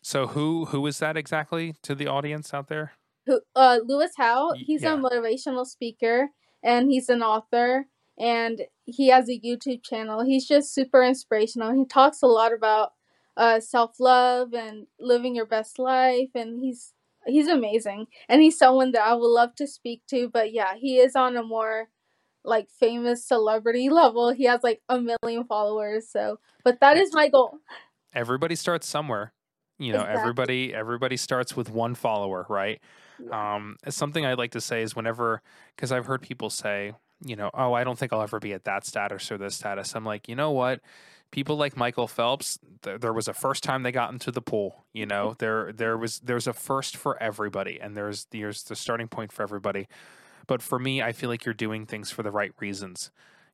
So 0.03 0.26
who 0.29 0.66
who 0.66 0.87
is 0.87 0.98
that 0.98 1.16
exactly 1.16 1.74
to 1.83 1.94
the 1.94 2.07
audience 2.07 2.53
out 2.53 2.68
there? 2.68 2.92
who 3.26 3.40
uh 3.55 3.79
Lewis 3.85 4.12
Howes, 4.16 4.59
he's 4.59 4.83
yeah. 4.83 4.94
a 4.94 4.96
motivational 4.96 5.66
speaker 5.66 6.31
and 6.62 6.90
he's 6.90 7.09
an 7.09 7.22
author 7.22 7.87
and 8.18 8.62
he 8.85 9.09
has 9.09 9.29
a 9.29 9.40
YouTube 9.40 9.83
channel. 9.83 10.24
He's 10.24 10.46
just 10.46 10.74
super 10.74 11.03
inspirational. 11.03 11.72
He 11.72 11.85
talks 11.85 12.22
a 12.22 12.26
lot 12.26 12.53
about 12.53 12.92
uh 13.37 13.61
self-love 13.61 14.53
and 14.55 14.87
living 14.99 15.35
your 15.35 15.47
best 15.47 15.79
life 15.79 16.31
and 16.35 16.61
he's 16.61 16.93
he's 17.27 17.49
amazing. 17.49 18.07
And 18.29 18.40
he's 18.43 18.59
someone 18.59 18.93
that 18.93 19.03
I 19.03 19.14
would 19.14 19.27
love 19.27 19.55
to 19.57 19.66
speak 19.66 20.03
to, 20.09 20.29
but 20.29 20.53
yeah, 20.53 20.75
he 20.77 20.99
is 20.99 21.14
on 21.14 21.37
a 21.37 21.43
more 21.43 21.88
like 22.45 22.69
famous 22.71 23.27
celebrity 23.27 23.88
level. 23.90 24.33
He 24.33 24.45
has 24.45 24.62
like 24.62 24.81
a 24.88 24.99
million 25.01 25.45
followers, 25.45 26.09
so 26.11 26.38
but 26.64 26.81
that 26.81 26.97
is 26.97 27.12
my 27.14 27.29
goal. 27.29 27.59
Everybody 28.14 28.57
starts 28.57 28.87
somewhere. 28.88 29.33
You 29.79 29.93
know, 29.93 30.01
Exactly. 30.01 30.21
everybody 30.21 30.75
everybody 30.75 31.16
starts 31.16 31.57
with 31.57 31.71
one 31.71 31.95
follower, 31.95 32.45
right? 32.49 32.81
Yeah. 33.19 33.55
Um, 33.57 33.77
something 33.88 34.25
I'd 34.27 34.38
like 34.38 34.53
to 34.53 34.61
say 34.61 34.83
is 34.83 34.95
whenever, 34.97 35.43
because 35.77 35.93
I've 35.93 36.07
heard 36.07 36.23
people 36.23 36.51
say, 36.51 36.93
you 37.25 37.37
know, 37.37 37.51
oh, 37.55 37.73
I 37.73 37.85
don't 37.85 37.99
think 37.99 38.12
I'll 38.12 38.23
ever 38.23 38.38
be 38.38 38.53
at 38.53 38.64
that 38.64 38.85
status 38.87 39.31
or 39.31 39.38
this 39.38 39.55
status. 39.55 39.95
I'm 39.95 40.05
like, 40.05 40.29
you 40.29 40.35
know 40.35 40.51
what? 40.51 40.81
People 41.31 41.57
like 41.57 41.77
Michael 41.77 42.09
Phelps, 42.09 42.59
th- 42.83 43.01
there 43.01 43.12
was 43.12 43.29
a 43.29 43.35
first 43.35 43.62
time 43.62 43.83
they 43.83 43.93
got 43.93 44.12
into 44.12 44.31
the 44.31 44.43
pool. 44.43 44.85
You 44.93 45.07
know, 45.07 45.37
there 45.38 45.73
there 45.73 45.97
was 45.97 46.21
there's 46.21 46.47
a 46.47 46.53
first 46.53 46.97
for 46.97 47.21
everybody, 47.23 47.81
and 47.81 47.97
there's 47.97 48.27
there's 48.31 48.62
the 48.64 48.77
starting 48.77 49.09
point 49.09 49.33
for 49.33 49.43
everybody. 49.43 49.87
But 50.47 50.62
for 50.62 50.79
me, 50.79 51.01
I 51.03 51.12
feel 51.12 51.29
like 51.29 51.45
you're 51.45 51.55
doing 51.55 51.87
things 51.87 52.11
for 52.11 52.23
the 52.23 52.31
right 52.31 52.53
reasons. 52.59 53.11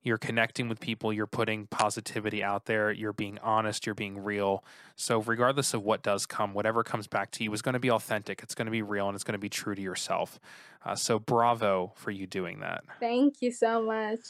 You're 0.07 0.19
connecting 0.19 0.69
with 0.69 0.79
people. 0.79 1.13
You're 1.13 1.27
putting 1.27 1.67
positivity 1.67 2.41
out 2.41 2.67
there. 2.67 2.93
You're 2.93 3.13
being 3.13 3.41
honest. 3.43 3.87
You're 3.87 3.95
being 3.97 4.23
real. 4.23 4.63
So, 4.95 5.21
regardless 5.21 5.75
of 5.75 5.83
what 5.83 6.05
does 6.05 6.27
come, 6.27 6.55
whatever 6.55 6.85
comes 6.85 7.09
back 7.09 7.33
to 7.33 7.45
you 7.45 7.53
is 7.53 7.61
going 7.61 7.73
to 7.73 7.81
be 7.81 7.91
authentic. 7.91 8.41
It's 8.41 8.55
going 8.55 8.67
to 8.67 8.71
be 8.71 8.83
real 8.83 9.09
and 9.09 9.17
it's 9.17 9.25
going 9.25 9.33
to 9.33 9.39
be 9.39 9.49
true 9.49 9.75
to 9.75 9.83
yourself. 9.83 10.39
Uh, 10.85 10.95
so, 10.95 11.19
bravo 11.19 11.93
for 11.97 12.13
you 12.13 12.25
doing 12.25 12.61
that. 12.61 12.85
Thank 13.01 13.43
you 13.43 13.51
so 13.51 13.83
much. 13.83 14.21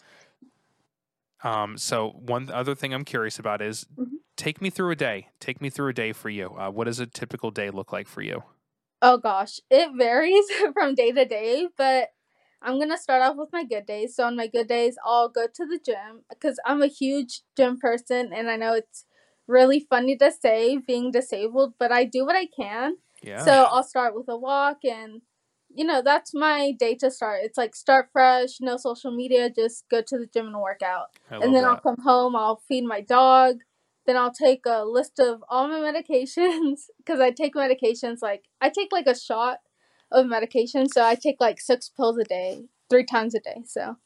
Um, 1.42 1.76
so, 1.78 2.10
one 2.10 2.50
other 2.50 2.74
thing 2.74 2.94
I'm 2.94 3.04
curious 3.04 3.38
about 3.38 3.60
is 3.62 3.86
Mhm. 3.96 4.16
take 4.36 4.60
me 4.60 4.70
through 4.70 4.90
a 4.90 4.96
day. 4.96 5.28
Take 5.40 5.60
me 5.60 5.70
through 5.70 5.88
a 5.88 5.92
day 5.94 6.12
for 6.12 6.30
you. 6.30 6.48
Uh, 6.56 6.70
what 6.70 6.84
does 6.84 7.00
a 7.00 7.06
typical 7.06 7.50
day 7.50 7.70
look 7.70 7.92
like 7.92 8.08
for 8.08 8.22
you? 8.22 8.42
Oh 9.02 9.18
gosh, 9.18 9.60
it 9.70 9.90
varies 9.96 10.46
from 10.74 10.94
day 10.94 11.12
to 11.12 11.24
day, 11.24 11.68
but 11.76 12.10
I'm 12.62 12.78
gonna 12.78 12.96
start 12.98 13.22
off 13.22 13.36
with 13.36 13.50
my 13.52 13.64
good 13.64 13.86
days. 13.86 14.16
So 14.16 14.24
on 14.24 14.36
my 14.36 14.46
good 14.46 14.68
days, 14.68 14.96
I'll 15.04 15.28
go 15.28 15.46
to 15.46 15.66
the 15.66 15.78
gym 15.78 16.24
because 16.30 16.58
I'm 16.66 16.82
a 16.82 16.86
huge 16.86 17.42
gym 17.56 17.78
person, 17.78 18.32
and 18.32 18.50
I 18.50 18.56
know 18.56 18.74
it's 18.74 19.04
really 19.46 19.80
funny 19.80 20.16
to 20.18 20.32
say 20.32 20.78
being 20.78 21.10
disabled, 21.10 21.74
but 21.78 21.92
I 21.92 22.04
do 22.04 22.24
what 22.26 22.36
I 22.36 22.46
can. 22.46 22.96
Yeah. 23.22 23.42
So 23.42 23.52
I'll 23.70 23.84
start 23.84 24.14
with 24.14 24.28
a 24.28 24.36
walk, 24.36 24.78
and 24.84 25.22
you 25.76 25.84
know 25.84 26.02
that's 26.02 26.32
my 26.34 26.72
day 26.72 26.94
to 26.96 27.10
start. 27.10 27.40
It's 27.42 27.58
like 27.58 27.74
start 27.76 28.08
fresh, 28.12 28.60
no 28.60 28.76
social 28.76 29.14
media, 29.14 29.50
just 29.50 29.88
go 29.88 30.00
to 30.00 30.18
the 30.18 30.26
gym 30.26 30.46
and 30.46 30.60
work 30.60 30.82
out 30.82 31.08
I 31.30 31.36
and 31.36 31.54
then 31.54 31.64
I'll 31.64 31.76
come 31.78 31.98
home, 32.02 32.34
I'll 32.34 32.62
feed 32.68 32.84
my 32.84 33.00
dog. 33.00 33.58
Then 34.06 34.16
I'll 34.16 34.32
take 34.32 34.62
a 34.66 34.84
list 34.84 35.18
of 35.18 35.42
all 35.48 35.68
my 35.68 35.80
medications 35.92 36.84
because 36.98 37.20
I 37.20 37.30
take 37.30 37.54
medications 37.54 38.22
like 38.22 38.44
I 38.60 38.70
take 38.70 38.92
like 38.92 39.06
a 39.06 39.18
shot 39.18 39.58
of 40.10 40.26
medication, 40.26 40.88
so 40.88 41.04
I 41.04 41.14
take 41.14 41.36
like 41.40 41.60
six 41.60 41.88
pills 41.88 42.18
a 42.18 42.24
day, 42.24 42.64
three 42.88 43.04
times 43.04 43.34
a 43.34 43.40
day. 43.40 43.62
So, 43.66 43.96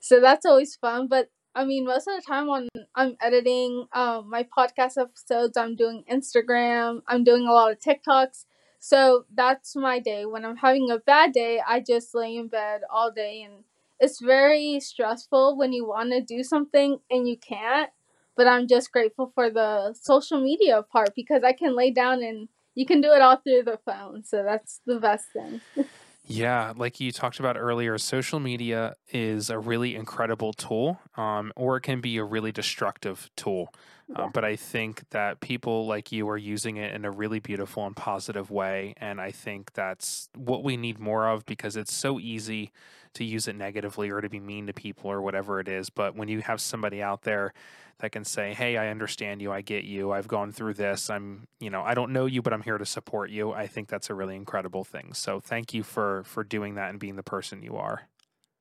so 0.00 0.20
that's 0.20 0.46
always 0.46 0.76
fun. 0.76 1.08
But 1.08 1.30
I 1.54 1.64
mean, 1.64 1.84
most 1.84 2.06
of 2.06 2.14
the 2.14 2.22
time 2.26 2.46
when 2.46 2.68
I'm 2.94 3.16
editing 3.20 3.86
um, 3.92 4.30
my 4.30 4.44
podcast 4.44 4.96
episodes, 4.96 5.56
I'm 5.56 5.74
doing 5.74 6.04
Instagram, 6.10 7.00
I'm 7.08 7.24
doing 7.24 7.46
a 7.46 7.52
lot 7.52 7.72
of 7.72 7.78
TikToks. 7.80 8.44
So 8.78 9.24
that's 9.34 9.74
my 9.74 9.98
day. 9.98 10.24
When 10.26 10.44
I'm 10.44 10.56
having 10.56 10.90
a 10.90 10.98
bad 10.98 11.32
day, 11.32 11.60
I 11.66 11.80
just 11.80 12.14
lay 12.14 12.36
in 12.36 12.48
bed 12.48 12.82
all 12.90 13.10
day 13.10 13.42
and 13.42 13.64
it's 14.00 14.20
very 14.20 14.78
stressful 14.80 15.56
when 15.56 15.72
you 15.72 15.86
want 15.86 16.12
to 16.12 16.20
do 16.20 16.42
something 16.42 16.98
and 17.10 17.28
you 17.28 17.36
can't. 17.36 17.90
But 18.36 18.46
I'm 18.46 18.68
just 18.68 18.92
grateful 18.92 19.32
for 19.34 19.50
the 19.50 19.94
social 20.00 20.40
media 20.40 20.82
part 20.82 21.14
because 21.16 21.42
I 21.42 21.52
can 21.52 21.74
lay 21.74 21.90
down 21.90 22.22
and 22.22 22.48
you 22.76 22.86
can 22.86 23.00
do 23.00 23.10
it 23.10 23.20
all 23.20 23.36
through 23.36 23.64
the 23.64 23.80
phone. 23.84 24.22
So 24.24 24.44
that's 24.44 24.80
the 24.86 25.00
best 25.00 25.26
thing. 25.32 25.60
Yeah, 26.30 26.74
like 26.76 27.00
you 27.00 27.10
talked 27.10 27.40
about 27.40 27.56
earlier, 27.56 27.96
social 27.96 28.38
media 28.38 28.94
is 29.08 29.48
a 29.48 29.58
really 29.58 29.96
incredible 29.96 30.52
tool, 30.52 31.00
um, 31.16 31.52
or 31.56 31.78
it 31.78 31.80
can 31.80 32.02
be 32.02 32.18
a 32.18 32.24
really 32.24 32.52
destructive 32.52 33.30
tool. 33.34 33.72
Uh, 34.14 34.28
but 34.32 34.44
I 34.44 34.56
think 34.56 35.02
that 35.10 35.40
people 35.40 35.86
like 35.86 36.12
you 36.12 36.28
are 36.30 36.36
using 36.38 36.78
it 36.78 36.94
in 36.94 37.04
a 37.04 37.10
really 37.10 37.40
beautiful 37.40 37.86
and 37.86 37.94
positive 37.94 38.50
way. 38.50 38.94
And 38.96 39.20
I 39.20 39.30
think 39.30 39.74
that's 39.74 40.30
what 40.34 40.64
we 40.64 40.76
need 40.76 40.98
more 40.98 41.28
of 41.28 41.44
because 41.44 41.76
it's 41.76 41.92
so 41.92 42.18
easy 42.18 42.72
to 43.14 43.24
use 43.24 43.48
it 43.48 43.56
negatively 43.56 44.10
or 44.10 44.20
to 44.20 44.28
be 44.28 44.40
mean 44.40 44.66
to 44.66 44.72
people 44.72 45.10
or 45.10 45.20
whatever 45.20 45.60
it 45.60 45.68
is. 45.68 45.90
But 45.90 46.16
when 46.16 46.28
you 46.28 46.40
have 46.40 46.60
somebody 46.60 47.02
out 47.02 47.22
there 47.22 47.52
that 47.98 48.12
can 48.12 48.24
say, 48.24 48.54
Hey, 48.54 48.76
I 48.76 48.88
understand 48.88 49.42
you. 49.42 49.52
I 49.52 49.60
get 49.60 49.84
you. 49.84 50.12
I've 50.12 50.28
gone 50.28 50.52
through 50.52 50.74
this. 50.74 51.10
I'm, 51.10 51.46
you 51.60 51.68
know, 51.68 51.82
I 51.82 51.94
don't 51.94 52.12
know 52.12 52.26
you, 52.26 52.42
but 52.42 52.52
I'm 52.52 52.62
here 52.62 52.78
to 52.78 52.86
support 52.86 53.30
you. 53.30 53.52
I 53.52 53.66
think 53.66 53.88
that's 53.88 54.08
a 54.08 54.14
really 54.14 54.36
incredible 54.36 54.84
thing. 54.84 55.12
So 55.14 55.40
thank 55.40 55.74
you 55.74 55.82
for, 55.82 56.22
for 56.24 56.44
doing 56.44 56.76
that 56.76 56.90
and 56.90 57.00
being 57.00 57.16
the 57.16 57.22
person 57.22 57.62
you 57.62 57.76
are. 57.76 58.08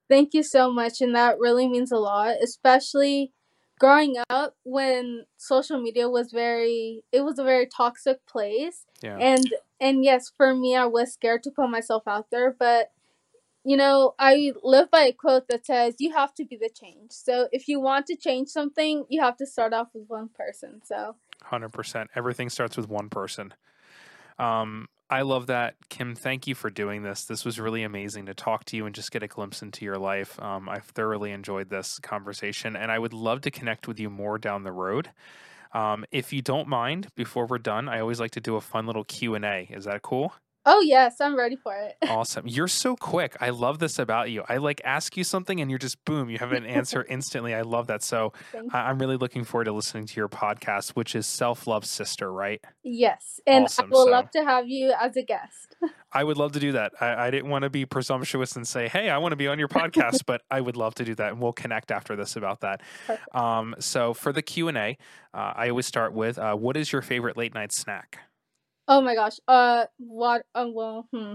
Thank 0.09 0.33
you 0.33 0.43
so 0.43 0.71
much. 0.71 1.01
And 1.01 1.15
that 1.15 1.37
really 1.39 1.67
means 1.67 1.91
a 1.91 1.97
lot, 1.97 2.35
especially 2.43 3.31
growing 3.79 4.15
up 4.29 4.55
when 4.63 5.25
social 5.37 5.81
media 5.81 6.09
was 6.09 6.31
very, 6.31 7.03
it 7.11 7.21
was 7.21 7.39
a 7.39 7.43
very 7.43 7.67
toxic 7.67 8.25
place. 8.25 8.85
Yeah. 9.01 9.17
and 9.17 9.45
and 9.79 10.03
yes 10.03 10.31
for 10.35 10.55
me 10.55 10.75
i 10.75 10.85
was 10.85 11.13
scared 11.13 11.43
to 11.43 11.51
put 11.51 11.69
myself 11.69 12.01
out 12.07 12.31
there 12.31 12.55
but 12.57 12.89
you 13.63 13.77
know 13.77 14.15
i 14.17 14.51
live 14.63 14.89
by 14.89 15.01
a 15.01 15.13
quote 15.13 15.47
that 15.49 15.67
says 15.67 15.93
you 15.99 16.11
have 16.13 16.33
to 16.33 16.43
be 16.43 16.57
the 16.57 16.67
change 16.67 17.11
so 17.11 17.47
if 17.51 17.67
you 17.67 17.79
want 17.79 18.07
to 18.07 18.15
change 18.15 18.47
something 18.47 19.05
you 19.07 19.21
have 19.21 19.37
to 19.37 19.45
start 19.45 19.71
off 19.71 19.89
with 19.93 20.05
one 20.07 20.29
person 20.29 20.81
so 20.83 21.15
Hundred 21.43 21.69
percent. 21.69 22.09
Everything 22.15 22.49
starts 22.49 22.75
with 22.75 22.89
one 22.89 23.09
person. 23.09 23.53
Um, 24.39 24.87
I 25.09 25.21
love 25.21 25.47
that, 25.47 25.75
Kim. 25.87 26.15
Thank 26.15 26.47
you 26.47 26.55
for 26.55 26.69
doing 26.69 27.01
this. 27.01 27.23
This 27.23 27.45
was 27.45 27.61
really 27.61 27.83
amazing 27.83 28.25
to 28.25 28.33
talk 28.33 28.65
to 28.65 28.75
you 28.75 28.85
and 28.85 28.93
just 28.93 29.11
get 29.11 29.23
a 29.23 29.27
glimpse 29.27 29.61
into 29.61 29.85
your 29.85 29.97
life. 29.97 30.37
Um, 30.41 30.67
I've 30.67 30.83
thoroughly 30.83 31.31
enjoyed 31.31 31.69
this 31.69 31.97
conversation, 31.99 32.75
and 32.75 32.91
I 32.91 32.99
would 32.99 33.13
love 33.13 33.39
to 33.41 33.51
connect 33.51 33.87
with 33.87 34.01
you 34.01 34.09
more 34.09 34.37
down 34.37 34.63
the 34.63 34.73
road. 34.73 35.11
Um, 35.71 36.03
if 36.11 36.33
you 36.33 36.41
don't 36.41 36.67
mind, 36.67 37.07
before 37.15 37.45
we're 37.45 37.57
done, 37.57 37.87
I 37.87 38.01
always 38.01 38.19
like 38.19 38.31
to 38.31 38.41
do 38.41 38.57
a 38.57 38.61
fun 38.61 38.85
little 38.85 39.05
Q 39.05 39.35
and 39.35 39.45
A. 39.45 39.67
Is 39.71 39.85
that 39.85 40.01
cool? 40.01 40.33
Oh 40.67 40.81
yes 40.81 41.19
i'm 41.19 41.35
ready 41.35 41.55
for 41.55 41.73
it 41.75 41.95
Awesome. 42.09 42.47
You're 42.47 42.67
so 42.67 42.95
quick. 42.95 43.35
I 43.41 43.49
love 43.49 43.79
this 43.79 43.97
about 43.99 44.29
you. 44.31 44.43
I 44.47 44.57
like 44.57 44.81
ask 44.85 45.17
you 45.17 45.23
something 45.23 45.59
and 45.59 45.69
you're 45.71 45.77
just 45.79 46.03
boom, 46.05 46.29
you 46.29 46.37
have 46.39 46.51
an 46.51 46.65
answer 46.65 47.03
instantly. 47.09 47.53
I 47.53 47.61
love 47.61 47.87
that. 47.87 48.01
So 48.03 48.33
I- 48.71 48.89
I'm 48.89 48.97
really 48.99 49.17
looking 49.17 49.43
forward 49.43 49.65
to 49.65 49.71
listening 49.73 50.05
to 50.05 50.15
your 50.15 50.29
podcast, 50.29 50.91
which 50.91 51.15
is 51.15 51.25
Self 51.27 51.67
Love 51.67 51.85
Sister, 51.85 52.31
right? 52.31 52.61
yes 52.83 53.39
and 53.45 53.65
Awesome, 53.65 53.85
i 53.85 53.89
will 53.89 54.05
so- 54.05 54.11
love 54.11 54.31
to 54.31 54.43
have 54.43 54.67
you 54.67 54.93
as 54.99 55.17
a 55.17 55.23
guest 55.23 55.75
I 56.13 56.23
would 56.23 56.37
love 56.37 56.53
to 56.53 56.59
do 56.59 56.71
that. 56.71 56.93
I, 57.01 57.27
I 57.27 57.31
didn't 57.31 57.49
want 57.49 57.63
to 57.63 57.69
be 57.69 57.85
presumptuous 57.85 58.55
and 58.55 58.65
say, 58.67 58.87
"Hey, 58.87 59.09
I 59.09 59.17
want 59.19 59.33
to 59.33 59.35
be 59.35 59.47
on 59.47 59.59
your 59.59 59.67
podcast," 59.67 60.21
but 60.25 60.41
I 60.49 60.61
would 60.61 60.75
love 60.77 60.95
to 60.95 61.05
do 61.05 61.13
that, 61.15 61.33
and 61.33 61.41
we'll 61.41 61.53
connect 61.53 61.91
after 61.91 62.15
this 62.15 62.35
about 62.37 62.61
that. 62.61 62.81
Um, 63.33 63.75
so 63.79 64.13
for 64.13 64.31
the 64.31 64.41
Q 64.41 64.69
and 64.69 64.77
A, 64.77 64.97
uh, 65.33 65.53
I 65.55 65.69
always 65.69 65.85
start 65.85 66.13
with, 66.13 66.39
uh, 66.39 66.55
"What 66.55 66.77
is 66.77 66.91
your 66.91 67.01
favorite 67.03 67.35
late 67.37 67.53
night 67.53 67.71
snack?" 67.73 68.19
Oh 68.87 69.01
my 69.01 69.15
gosh 69.15 69.39
uh 69.47 69.85
what 69.97 70.45
uh, 70.55 70.67
well 70.71 71.07
hmm 71.13 71.33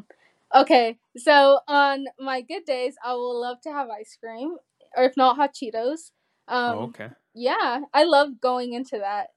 okay 0.54 0.98
so 1.16 1.60
on 1.68 2.04
my 2.18 2.40
good 2.40 2.64
days 2.64 2.94
i 3.04 3.12
will 3.12 3.40
love 3.40 3.60
to 3.60 3.70
have 3.72 3.88
ice 3.88 4.16
cream 4.22 4.56
or 4.96 5.04
if 5.04 5.16
not 5.16 5.36
hot 5.36 5.54
cheetos 5.54 6.10
um 6.48 6.74
oh, 6.74 6.82
okay. 6.84 7.08
Yeah, 7.34 7.80
I 7.94 8.04
love 8.04 8.40
going 8.42 8.74
into 8.74 8.98
that. 8.98 9.28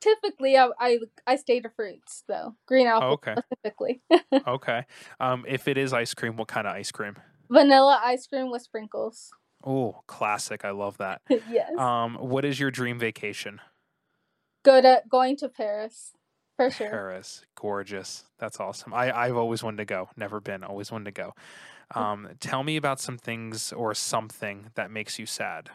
Typically, 0.00 0.56
I 0.56 0.70
I, 0.80 0.98
I 1.26 1.36
stay 1.36 1.60
to 1.60 1.70
fruits 1.70 2.24
though, 2.26 2.56
green 2.66 2.88
apple 2.88 3.08
Oh, 3.08 3.12
okay. 3.12 3.36
specifically. 3.36 4.00
Okay. 4.46 4.84
Um, 5.20 5.44
if 5.48 5.66
it 5.68 5.78
is 5.78 5.92
ice 5.92 6.14
cream, 6.14 6.36
what 6.36 6.48
kind 6.48 6.66
of 6.66 6.74
ice 6.74 6.90
cream? 6.92 7.16
Vanilla 7.50 8.00
ice 8.04 8.26
cream 8.26 8.50
with 8.50 8.62
sprinkles. 8.62 9.30
Oh, 9.64 10.02
classic. 10.06 10.64
I 10.64 10.70
love 10.70 10.98
that. 10.98 11.22
yes. 11.50 11.78
Um, 11.78 12.16
what 12.16 12.44
is 12.44 12.58
your 12.60 12.70
dream 12.70 12.98
vacation? 12.98 13.60
Go 14.64 14.80
to 14.80 15.02
going 15.08 15.36
to 15.38 15.48
Paris 15.48 16.12
for 16.56 16.70
sure. 16.76 16.88
Paris, 16.88 17.44
gorgeous. 17.54 18.24
That's 18.38 18.60
awesome. 18.60 18.94
I 18.94 19.16
I've 19.16 19.36
always 19.36 19.62
wanted 19.62 19.78
to 19.78 19.84
go. 19.84 20.08
Never 20.16 20.40
been. 20.40 20.64
Always 20.64 20.90
wanted 20.90 21.06
to 21.06 21.22
go. 21.22 21.34
Mm. 21.94 22.00
Um, 22.00 22.28
tell 22.40 22.62
me 22.62 22.76
about 22.76 23.00
some 23.00 23.18
things 23.18 23.72
or 23.72 23.94
something 23.94 24.70
that 24.74 24.90
makes 24.90 25.18
you 25.18 25.26
sad. 25.26 25.70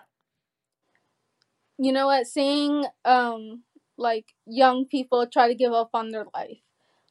You 1.77 1.91
know 1.91 2.07
what? 2.07 2.27
Seeing 2.27 2.85
um 3.05 3.63
like 3.97 4.33
young 4.45 4.85
people 4.85 5.25
try 5.27 5.47
to 5.47 5.55
give 5.55 5.73
up 5.73 5.89
on 5.93 6.09
their 6.09 6.25
life. 6.33 6.59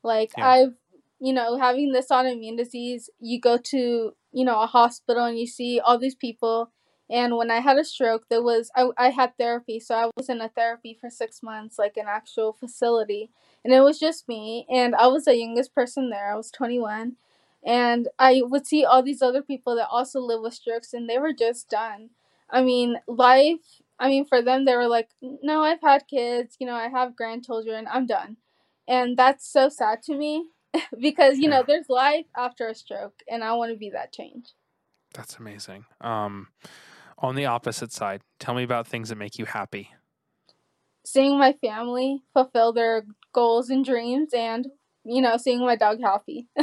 Like 0.03 0.33
Yeah. 0.37 0.49
I've 0.49 0.75
you 1.23 1.35
know, 1.35 1.59
having 1.59 1.93
this 1.93 2.09
autoimmune 2.11 2.57
disease, 2.57 3.11
you 3.21 3.39
go 3.39 3.59
to, 3.59 4.15
you 4.33 4.45
know, 4.45 4.61
a 4.63 4.67
hospital 4.67 5.25
and 5.27 5.39
you 5.39 5.47
see 5.47 5.79
all 5.79 5.99
these 5.99 6.15
people 6.15 6.73
and 7.11 7.37
when 7.37 7.51
I 7.51 7.61
had 7.61 7.77
a 7.79 7.85
stroke 7.85 8.29
there 8.29 8.43
was 8.43 8.71
I, 8.77 8.89
I 8.97 9.11
had 9.11 9.37
therapy, 9.37 9.81
so 9.81 9.95
I 9.95 10.11
was 10.17 10.29
in 10.29 10.41
a 10.41 10.49
therapy 10.49 10.97
for 11.01 11.11
six 11.11 11.43
months, 11.43 11.79
like 11.79 11.97
an 11.97 12.07
actual 12.09 12.53
facility. 12.53 13.31
And 13.65 13.75
it 13.75 13.81
was 13.81 13.99
just 13.99 14.29
me 14.29 14.67
and 14.71 14.95
I 14.95 15.07
was 15.09 15.25
the 15.25 15.37
youngest 15.37 15.75
person 15.75 16.11
there. 16.11 16.33
I 16.33 16.37
was 16.37 16.51
twenty 16.51 16.79
one. 16.79 17.17
And 17.65 18.09
I 18.19 18.43
would 18.45 18.67
see 18.67 18.85
all 18.87 19.03
these 19.03 19.21
other 19.23 19.43
people 19.43 19.77
that 19.77 19.89
also 19.91 20.21
live 20.21 20.41
with 20.41 20.55
strokes 20.55 20.95
and 20.95 21.09
they 21.11 21.19
were 21.19 21.33
just 21.35 21.69
done. 21.69 22.11
I 22.49 22.63
mean, 22.63 22.97
life 23.07 23.83
I 24.01 24.09
mean, 24.09 24.25
for 24.25 24.41
them, 24.41 24.65
they 24.65 24.75
were 24.75 24.89
like, 24.89 25.11
no, 25.21 25.63
I've 25.63 25.83
had 25.83 26.09
kids, 26.09 26.57
you 26.59 26.67
know, 26.67 26.75
I 26.75 26.89
have 26.89 27.15
grandchildren, 27.17 27.87
I'm 27.93 28.07
done. 28.07 28.39
And 28.89 29.17
that's 29.17 29.47
so 29.47 29.69
sad 29.69 30.03
to 30.05 30.15
me 30.17 30.47
because, 31.01 31.39
you 31.39 31.49
Yeah. 31.49 31.59
know, 31.59 31.65
there's 31.67 31.91
life 31.91 32.25
after 32.37 32.67
a 32.67 32.75
stroke, 32.75 33.23
and 33.29 33.45
I 33.45 33.53
want 33.53 33.73
to 33.73 33.77
be 33.79 33.91
that 33.91 34.13
change. 34.13 34.55
That's 35.13 35.37
amazing. 35.37 35.85
Um, 36.01 36.49
on 37.21 37.35
the 37.35 37.47
opposite 37.47 37.93
side, 37.93 38.23
tell 38.39 38.55
me 38.55 38.63
about 38.63 38.87
things 38.87 39.09
that 39.09 39.17
make 39.17 39.39
you 39.39 39.45
happy. 39.45 39.91
Seeing 41.05 41.39
my 41.39 41.55
family 41.55 42.23
fulfill 42.33 42.73
their 42.73 43.05
goals 43.33 43.71
and 43.71 43.85
dreams, 43.85 44.31
and, 44.35 44.67
you 45.05 45.23
know, 45.23 45.37
seeing 45.37 45.61
my 45.61 45.77
dog 45.77 46.01
happy. 46.03 46.49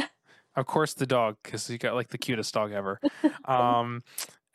Of 0.56 0.66
course, 0.66 0.92
the 0.92 1.06
dog, 1.06 1.36
because 1.40 1.70
you 1.70 1.78
got 1.78 1.94
like 1.94 2.08
the 2.08 2.18
cutest 2.18 2.52
dog 2.52 2.72
ever. 2.72 3.00
Um, 3.44 4.02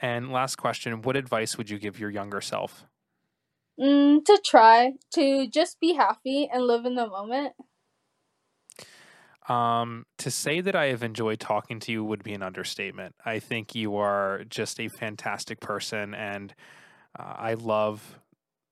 and 0.01 0.33
last 0.33 0.57
question: 0.57 1.01
What 1.01 1.15
advice 1.15 1.57
would 1.57 1.69
you 1.69 1.79
give 1.79 1.97
your 1.97 2.09
younger 2.09 2.41
self? 2.41 2.85
mm, 3.79 4.23
to 4.25 4.41
try 4.45 4.93
to 5.13 5.47
just 5.47 5.79
be 5.79 5.93
happy 5.93 6.49
and 6.51 6.65
live 6.65 6.85
in 6.85 6.95
the 6.95 7.07
moment. 7.07 7.53
Um, 9.49 10.05
to 10.19 10.31
say 10.31 10.61
that 10.61 10.75
I 10.75 10.85
have 10.85 11.03
enjoyed 11.03 11.39
talking 11.39 11.79
to 11.81 11.91
you 11.91 12.03
would 12.03 12.23
be 12.23 12.33
an 12.33 12.41
understatement. 12.41 13.15
I 13.25 13.39
think 13.39 13.75
you 13.75 13.97
are 13.97 14.43
just 14.49 14.79
a 14.79 14.87
fantastic 14.87 15.59
person, 15.59 16.13
and 16.13 16.53
uh, 17.17 17.33
I 17.37 17.53
love 17.55 18.19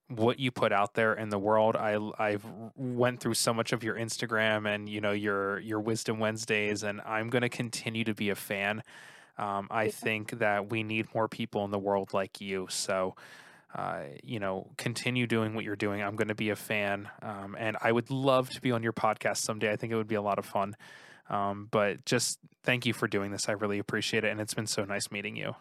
what 0.08 0.40
you 0.40 0.52
put 0.52 0.72
out 0.72 0.94
there 0.94 1.14
in 1.14 1.30
the 1.30 1.40
world. 1.40 1.76
I 1.76 1.98
I've 2.18 2.46
went 2.76 3.20
through 3.20 3.34
so 3.34 3.54
much 3.54 3.74
of 3.74 3.84
your 3.84 3.96
Instagram 3.96 4.68
and 4.68 4.88
you 4.88 5.02
know 5.02 5.12
your 5.12 5.60
your 5.60 5.80
Wisdom 5.80 6.20
Wednesdays, 6.20 6.84
and 6.84 7.02
I'm 7.02 7.30
going 7.30 7.42
to 7.42 7.50
continue 7.50 8.04
to 8.06 8.14
be 8.14 8.30
a 8.30 8.36
fan. 8.36 8.82
Um, 9.38 9.68
I 9.72 9.90
think 9.90 10.40
that 10.40 10.70
we 10.70 10.84
need 10.84 11.08
more 11.14 11.28
people 11.28 11.66
in 11.66 11.72
the 11.72 11.80
world 11.80 12.14
like 12.14 12.40
you. 12.40 12.68
So. 12.70 13.16
Uh, 13.74 14.04
you 14.24 14.40
know, 14.40 14.68
continue 14.78 15.26
doing 15.28 15.54
what 15.54 15.64
you're 15.64 15.76
doing. 15.78 16.02
I'm 16.02 16.16
going 16.16 16.28
to 16.28 16.36
be 16.36 16.50
a 16.50 16.56
fan, 16.56 17.10
um, 17.22 17.56
and 17.58 17.78
I 17.82 17.92
would 17.92 18.10
love 18.12 18.50
to 18.50 18.62
be 18.62 18.72
on 18.72 18.84
your 18.84 18.94
podcast 18.94 19.38
someday. 19.38 19.72
I 19.72 19.78
think 19.78 19.94
it 19.94 19.96
would 19.96 20.08
be 20.08 20.16
a 20.16 20.22
lot 20.22 20.40
of 20.40 20.46
fun. 20.46 20.76
Um, 21.30 21.70
but 21.72 22.04
just 22.06 22.40
thank 22.64 22.86
you 22.86 22.94
for 22.94 23.08
doing 23.08 23.32
this. 23.32 23.48
I 23.48 23.54
really 23.54 23.80
appreciate 23.80 24.26
it, 24.26 24.32
and 24.32 24.42
it's 24.42 24.54
been 24.54 24.68
so 24.68 24.84
nice 24.84 25.10
meeting 25.10 25.38
you. 25.38 25.56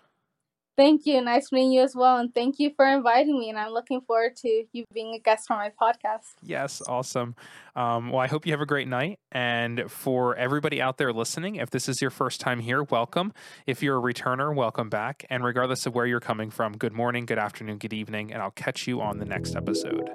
Thank 0.80 1.04
you. 1.04 1.20
Nice 1.20 1.52
meeting 1.52 1.72
you 1.72 1.82
as 1.82 1.94
well. 1.94 2.16
And 2.16 2.34
thank 2.34 2.58
you 2.58 2.70
for 2.74 2.86
inviting 2.86 3.38
me. 3.38 3.50
And 3.50 3.58
I'm 3.58 3.70
looking 3.70 4.00
forward 4.00 4.34
to 4.36 4.64
you 4.72 4.86
being 4.94 5.12
a 5.14 5.18
guest 5.18 5.50
on 5.50 5.58
my 5.58 5.70
podcast. 5.78 6.36
Yes, 6.42 6.80
awesome. 6.88 7.36
Um, 7.76 8.08
well, 8.08 8.20
I 8.22 8.28
hope 8.28 8.46
you 8.46 8.52
have 8.54 8.62
a 8.62 8.66
great 8.66 8.88
night. 8.88 9.18
And 9.30 9.90
for 9.90 10.34
everybody 10.36 10.80
out 10.80 10.96
there 10.96 11.12
listening, 11.12 11.56
if 11.56 11.68
this 11.68 11.86
is 11.86 12.00
your 12.00 12.10
first 12.10 12.40
time 12.40 12.60
here, 12.60 12.82
welcome. 12.82 13.34
If 13.66 13.82
you're 13.82 13.98
a 13.98 14.00
returner, 14.00 14.54
welcome 14.54 14.88
back. 14.88 15.26
And 15.28 15.44
regardless 15.44 15.84
of 15.84 15.94
where 15.94 16.06
you're 16.06 16.18
coming 16.18 16.48
from, 16.48 16.78
good 16.78 16.94
morning, 16.94 17.26
good 17.26 17.38
afternoon, 17.38 17.76
good 17.76 17.92
evening, 17.92 18.32
and 18.32 18.40
I'll 18.40 18.50
catch 18.50 18.86
you 18.86 19.02
on 19.02 19.18
the 19.18 19.26
next 19.26 19.56
episode. 19.56 20.08